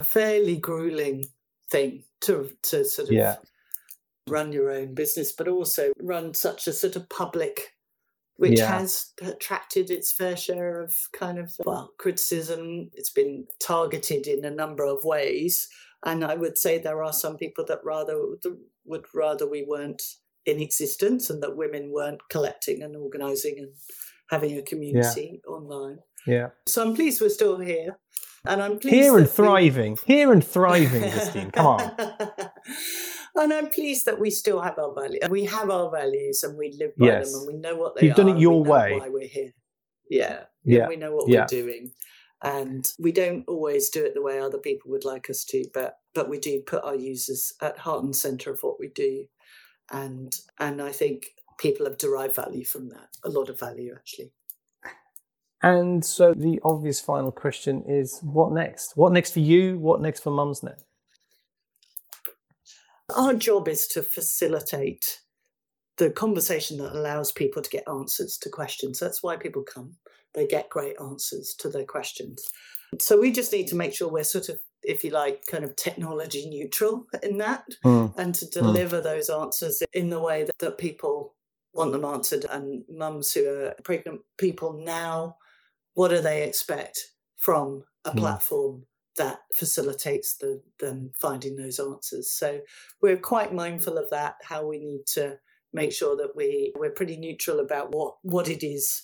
fairly 0.03 0.57
grueling 0.57 1.27
thing 1.71 2.05
to 2.23 2.51
to 2.65 2.85
sort 2.85 3.09
of 3.09 3.15
yeah. 3.15 3.37
run 4.29 4.53
your 4.53 4.71
own 4.71 4.95
business, 4.95 5.33
but 5.33 5.49
also 5.49 5.93
run 6.01 6.35
such 6.35 6.67
a 6.67 6.73
sort 6.73 6.97
of 6.97 7.09
public, 7.09 7.75
which 8.37 8.59
yeah. 8.59 8.79
has 8.79 9.13
attracted 9.23 9.91
its 9.91 10.13
fair 10.13 10.37
share 10.37 10.81
of 10.81 10.95
kind 11.13 11.39
of 11.39 11.53
well 11.65 11.93
criticism. 11.99 12.91
It's 12.95 13.11
been 13.11 13.47
targeted 13.61 14.27
in 14.27 14.45
a 14.45 14.51
number 14.51 14.85
of 14.85 15.05
ways, 15.05 15.69
and 16.05 16.25
I 16.25 16.35
would 16.35 16.59
say 16.59 16.79
there 16.79 17.03
are 17.03 17.13
some 17.13 17.37
people 17.37 17.65
that 17.67 17.81
rather 17.85 18.19
would 18.85 19.05
rather 19.15 19.49
we 19.49 19.65
weren't 19.67 20.03
in 20.47 20.61
existence 20.61 21.29
and 21.29 21.43
that 21.43 21.57
women 21.57 21.93
weren't 21.93 22.27
collecting 22.31 22.83
and 22.83 22.97
organising 22.97 23.57
and 23.59 23.69
having 24.31 24.57
a 24.57 24.63
community 24.63 25.41
yeah. 25.45 25.51
online. 25.51 25.99
Yeah. 26.27 26.49
So 26.67 26.83
I'm 26.83 26.95
pleased 26.95 27.21
we're 27.21 27.29
still 27.29 27.59
here. 27.59 27.99
And 28.47 28.63
I'm 28.63 28.79
pleased 28.79 28.95
here 28.95 29.19
and 29.19 29.29
thriving, 29.29 29.99
we... 30.07 30.15
here 30.15 30.33
and 30.33 30.45
thriving, 30.45 31.03
Justine. 31.11 31.51
Come 31.51 31.67
on. 31.67 31.93
and 33.37 33.53
I'm 33.53 33.69
pleased 33.69 34.07
that 34.07 34.21
we 34.21 34.31
still 34.31 34.61
have 34.61 34.79
our 34.79 34.95
values. 34.95 35.29
We 35.29 35.45
have 35.47 35.71
our 35.71 35.91
values, 35.91 36.43
and 36.43 36.57
we 36.57 36.73
live 36.79 36.97
by 36.97 37.07
yes. 37.07 37.33
them, 37.33 37.41
and 37.41 37.49
we 37.49 37.61
know 37.61 37.77
what 37.77 37.97
they 37.97 38.07
You've 38.07 38.19
are. 38.19 38.21
You've 38.21 38.29
done 38.29 38.37
it 38.37 38.41
your 38.41 38.63
way. 38.63 38.99
Why 38.99 39.09
we're 39.09 39.27
here? 39.27 39.53
Yeah. 40.11 40.45
Yeah. 40.65 40.89
We 40.89 40.97
know 40.97 41.15
what 41.15 41.29
yeah. 41.29 41.41
we're 41.41 41.47
doing, 41.47 41.93
and 42.43 42.91
we 42.99 43.13
don't 43.13 43.45
always 43.49 43.91
do 43.91 44.05
it 44.05 44.15
the 44.15 44.23
way 44.23 44.39
other 44.39 44.59
people 44.59 44.91
would 44.91 45.05
like 45.05 45.31
us 45.31 45.45
to, 45.47 45.65
but 45.75 45.97
but 46.15 46.29
we 46.29 46.39
do 46.39 46.61
put 46.61 46.85
our 46.85 46.95
users 46.95 47.53
at 47.61 47.79
heart 47.79 48.05
and 48.05 48.15
center 48.15 48.53
of 48.53 48.61
what 48.63 48.79
we 48.79 48.89
do, 48.89 49.27
and 49.91 50.33
and 50.59 50.81
I 50.81 50.93
think 50.93 51.27
people 51.59 51.87
have 51.87 51.99
derived 51.99 52.35
value 52.35 52.65
from 52.65 52.89
that, 52.91 53.09
a 53.25 53.29
lot 53.29 53.49
of 53.49 53.59
value 53.59 53.93
actually. 53.95 54.33
And 55.63 56.05
so 56.05 56.35
the 56.35 56.61
obvious 56.63 57.01
final 57.01 57.33
question 57.33 57.83
is 57.87 58.21
what 58.23 58.53
next? 58.53 58.97
What 58.97 59.13
next 59.13 59.33
for 59.33 59.41
you? 59.41 59.79
What 59.79 60.01
next 60.01 60.21
for 60.21 60.31
Mumsnet? 60.31 60.83
Our 63.17 63.35
job 63.35 63.69
is 63.69 63.87
to 63.89 64.03
facilitate 64.03 65.21
the 65.97 66.11
conversation 66.11 66.79
that 66.79 66.95
allows 66.95 67.33
people 67.33 67.63
to 67.63 67.71
get 67.71 67.89
answers 67.89 68.39
to 68.39 68.51
questions. 68.51 68.99
That's 68.99 69.23
why 69.23 69.37
people 69.37 69.63
come. 69.63 69.97
They 70.35 70.47
get 70.47 70.71
great 70.71 70.95
answers 71.01 71.55
to 71.59 71.69
their 71.69 71.85
questions. 71.85 72.47
So 73.01 73.21
we 73.21 73.33
just 73.33 73.53
need 73.53 73.67
to 73.69 73.77
make 73.77 73.95
sure 73.95 74.09
we're 74.09 74.25
sort 74.25 74.49
of, 74.49 74.61
if 74.83 75.03
you 75.03 75.11
like, 75.11 75.45
kind 75.47 75.65
of 75.65 75.75
technology 75.77 76.49
neutral 76.49 77.07
in 77.23 77.39
that 77.39 77.65
mm. 77.85 78.17
and 78.17 78.35
to 78.37 78.47
hmm. 78.47 78.51
deliver 78.53 79.01
mm. 79.01 79.05
those 79.05 79.29
answers 79.29 79.83
in 79.93 80.11
the 80.11 80.21
way 80.21 80.45
that, 80.45 80.59
that 80.59 80.79
people 80.79 81.35
want 81.75 81.93
them 81.93 82.05
answered. 82.05 82.47
And 82.51 82.85
mums 82.89 83.33
who 83.33 83.49
are 83.49 83.75
pregnant 83.85 84.21
people 84.39 84.73
now, 84.85 85.37
what 85.99 86.11
do 86.11 86.21
they 86.21 86.45
expect 86.45 86.97
from 87.39 87.83
a 88.05 88.13
mm. 88.13 88.19
platform 88.19 88.85
that 89.17 89.41
facilitates 89.53 90.37
the, 90.37 90.63
them 90.79 91.11
finding 91.21 91.57
those 91.57 91.81
answers? 91.81 92.31
So 92.31 92.61
we're 93.03 93.17
quite 93.17 93.53
mindful 93.53 93.99
of 93.99 94.09
that, 94.11 94.37
how 94.45 94.65
we 94.65 94.79
need 94.79 95.07
to 95.15 95.39
make 95.73 95.93
sure 95.93 96.15
that 96.15 96.37
we, 96.37 96.73
we're 96.77 96.93
pretty 96.93 97.17
neutral 97.17 97.59
about 97.59 97.93
what, 97.93 98.15
what 98.23 98.49
it 98.49 98.65
is, 98.65 99.03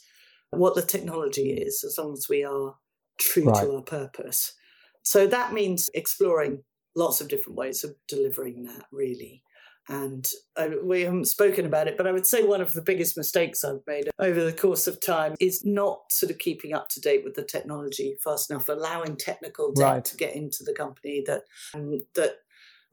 what 0.50 0.76
the 0.76 0.82
technology 0.82 1.50
is, 1.54 1.82
as 1.82 1.98
long 1.98 2.12
as 2.12 2.28
we 2.30 2.44
are 2.44 2.76
true 3.18 3.46
right. 3.46 3.64
to 3.64 3.74
our 3.74 3.82
purpose. 3.82 4.54
So 5.02 5.26
that 5.26 5.52
means 5.52 5.90
exploring 5.94 6.62
lots 6.94 7.20
of 7.20 7.26
different 7.26 7.58
ways 7.58 7.82
of 7.82 7.96
delivering 8.06 8.66
that, 8.66 8.84
really. 8.92 9.42
And 9.88 10.26
I, 10.56 10.70
we 10.82 11.02
haven't 11.02 11.26
spoken 11.26 11.66
about 11.66 11.88
it, 11.88 11.96
but 11.96 12.06
I 12.06 12.12
would 12.12 12.26
say 12.26 12.42
one 12.42 12.60
of 12.60 12.72
the 12.72 12.82
biggest 12.82 13.16
mistakes 13.16 13.64
I've 13.64 13.82
made 13.86 14.08
over 14.18 14.42
the 14.42 14.52
course 14.52 14.86
of 14.86 15.00
time 15.00 15.34
is 15.40 15.64
not 15.64 16.10
sort 16.10 16.30
of 16.30 16.38
keeping 16.38 16.72
up 16.72 16.88
to 16.90 17.00
date 17.00 17.22
with 17.22 17.34
the 17.34 17.44
technology 17.44 18.16
fast 18.22 18.50
enough, 18.50 18.68
allowing 18.68 19.16
technical 19.16 19.72
debt 19.72 19.84
right. 19.84 20.04
to 20.04 20.16
get 20.16 20.34
into 20.34 20.64
the 20.64 20.72
company 20.72 21.22
that 21.26 21.42
um, 21.74 22.00
that 22.14 22.36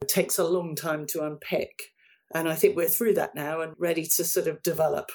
takes 0.06 0.38
a 0.38 0.44
long 0.44 0.74
time 0.74 1.06
to 1.06 1.24
unpick. 1.24 1.91
And 2.34 2.48
I 2.48 2.54
think 2.54 2.76
we're 2.76 2.88
through 2.88 3.14
that 3.14 3.34
now 3.34 3.60
and 3.60 3.74
ready 3.78 4.04
to 4.04 4.24
sort 4.24 4.46
of 4.46 4.62
develop. 4.62 5.10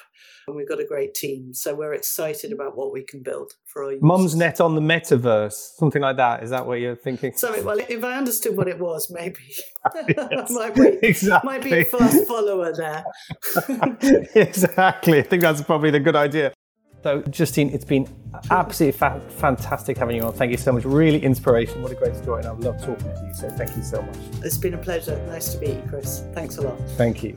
And 0.46 0.56
we've 0.56 0.68
got 0.68 0.80
a 0.80 0.86
great 0.86 1.14
team. 1.14 1.52
So 1.52 1.74
we're 1.74 1.92
excited 1.92 2.52
about 2.52 2.76
what 2.76 2.92
we 2.92 3.04
can 3.04 3.22
build 3.22 3.52
for 3.66 3.84
our 3.84 3.92
users. 3.92 4.02
Mumsnet 4.02 4.64
on 4.64 4.74
the 4.74 4.80
metaverse, 4.80 5.76
something 5.76 6.00
like 6.00 6.16
that. 6.16 6.42
Is 6.42 6.50
that 6.50 6.66
what 6.66 6.80
you're 6.80 6.96
thinking? 6.96 7.34
Sorry, 7.34 7.62
well, 7.62 7.78
if 7.78 8.02
I 8.02 8.16
understood 8.16 8.56
what 8.56 8.68
it 8.68 8.78
was, 8.78 9.10
maybe. 9.10 9.40
might, 10.50 10.74
be, 10.74 10.98
exactly. 11.02 11.50
might 11.50 11.62
be 11.62 11.72
a 11.72 11.84
fast 11.84 12.26
follower 12.26 12.72
there. 12.74 13.04
exactly. 14.34 15.18
I 15.18 15.22
think 15.22 15.42
that's 15.42 15.62
probably 15.62 15.90
the 15.90 16.00
good 16.00 16.16
idea. 16.16 16.52
So, 17.02 17.22
Justine, 17.22 17.70
it's 17.70 17.84
been 17.84 18.08
absolutely 18.50 18.98
fa- 18.98 19.22
fantastic 19.28 19.96
having 19.98 20.16
you 20.16 20.22
on. 20.22 20.32
Thank 20.32 20.50
you 20.50 20.56
so 20.56 20.72
much. 20.72 20.84
Really 20.84 21.22
inspirational. 21.22 21.82
What 21.82 21.92
a 21.92 21.94
great 21.94 22.16
story. 22.16 22.42
And 22.42 22.50
I've 22.50 22.58
loved 22.58 22.80
talking 22.80 23.06
to 23.06 23.24
you. 23.26 23.34
So, 23.34 23.48
thank 23.50 23.76
you 23.76 23.82
so 23.82 24.02
much. 24.02 24.16
It's 24.42 24.58
been 24.58 24.74
a 24.74 24.78
pleasure. 24.78 25.16
Nice 25.28 25.54
to 25.54 25.60
meet 25.60 25.76
you, 25.76 25.84
Chris. 25.88 26.24
Thanks 26.32 26.56
a 26.58 26.62
lot. 26.62 26.78
Thank 26.96 27.22
you. 27.22 27.36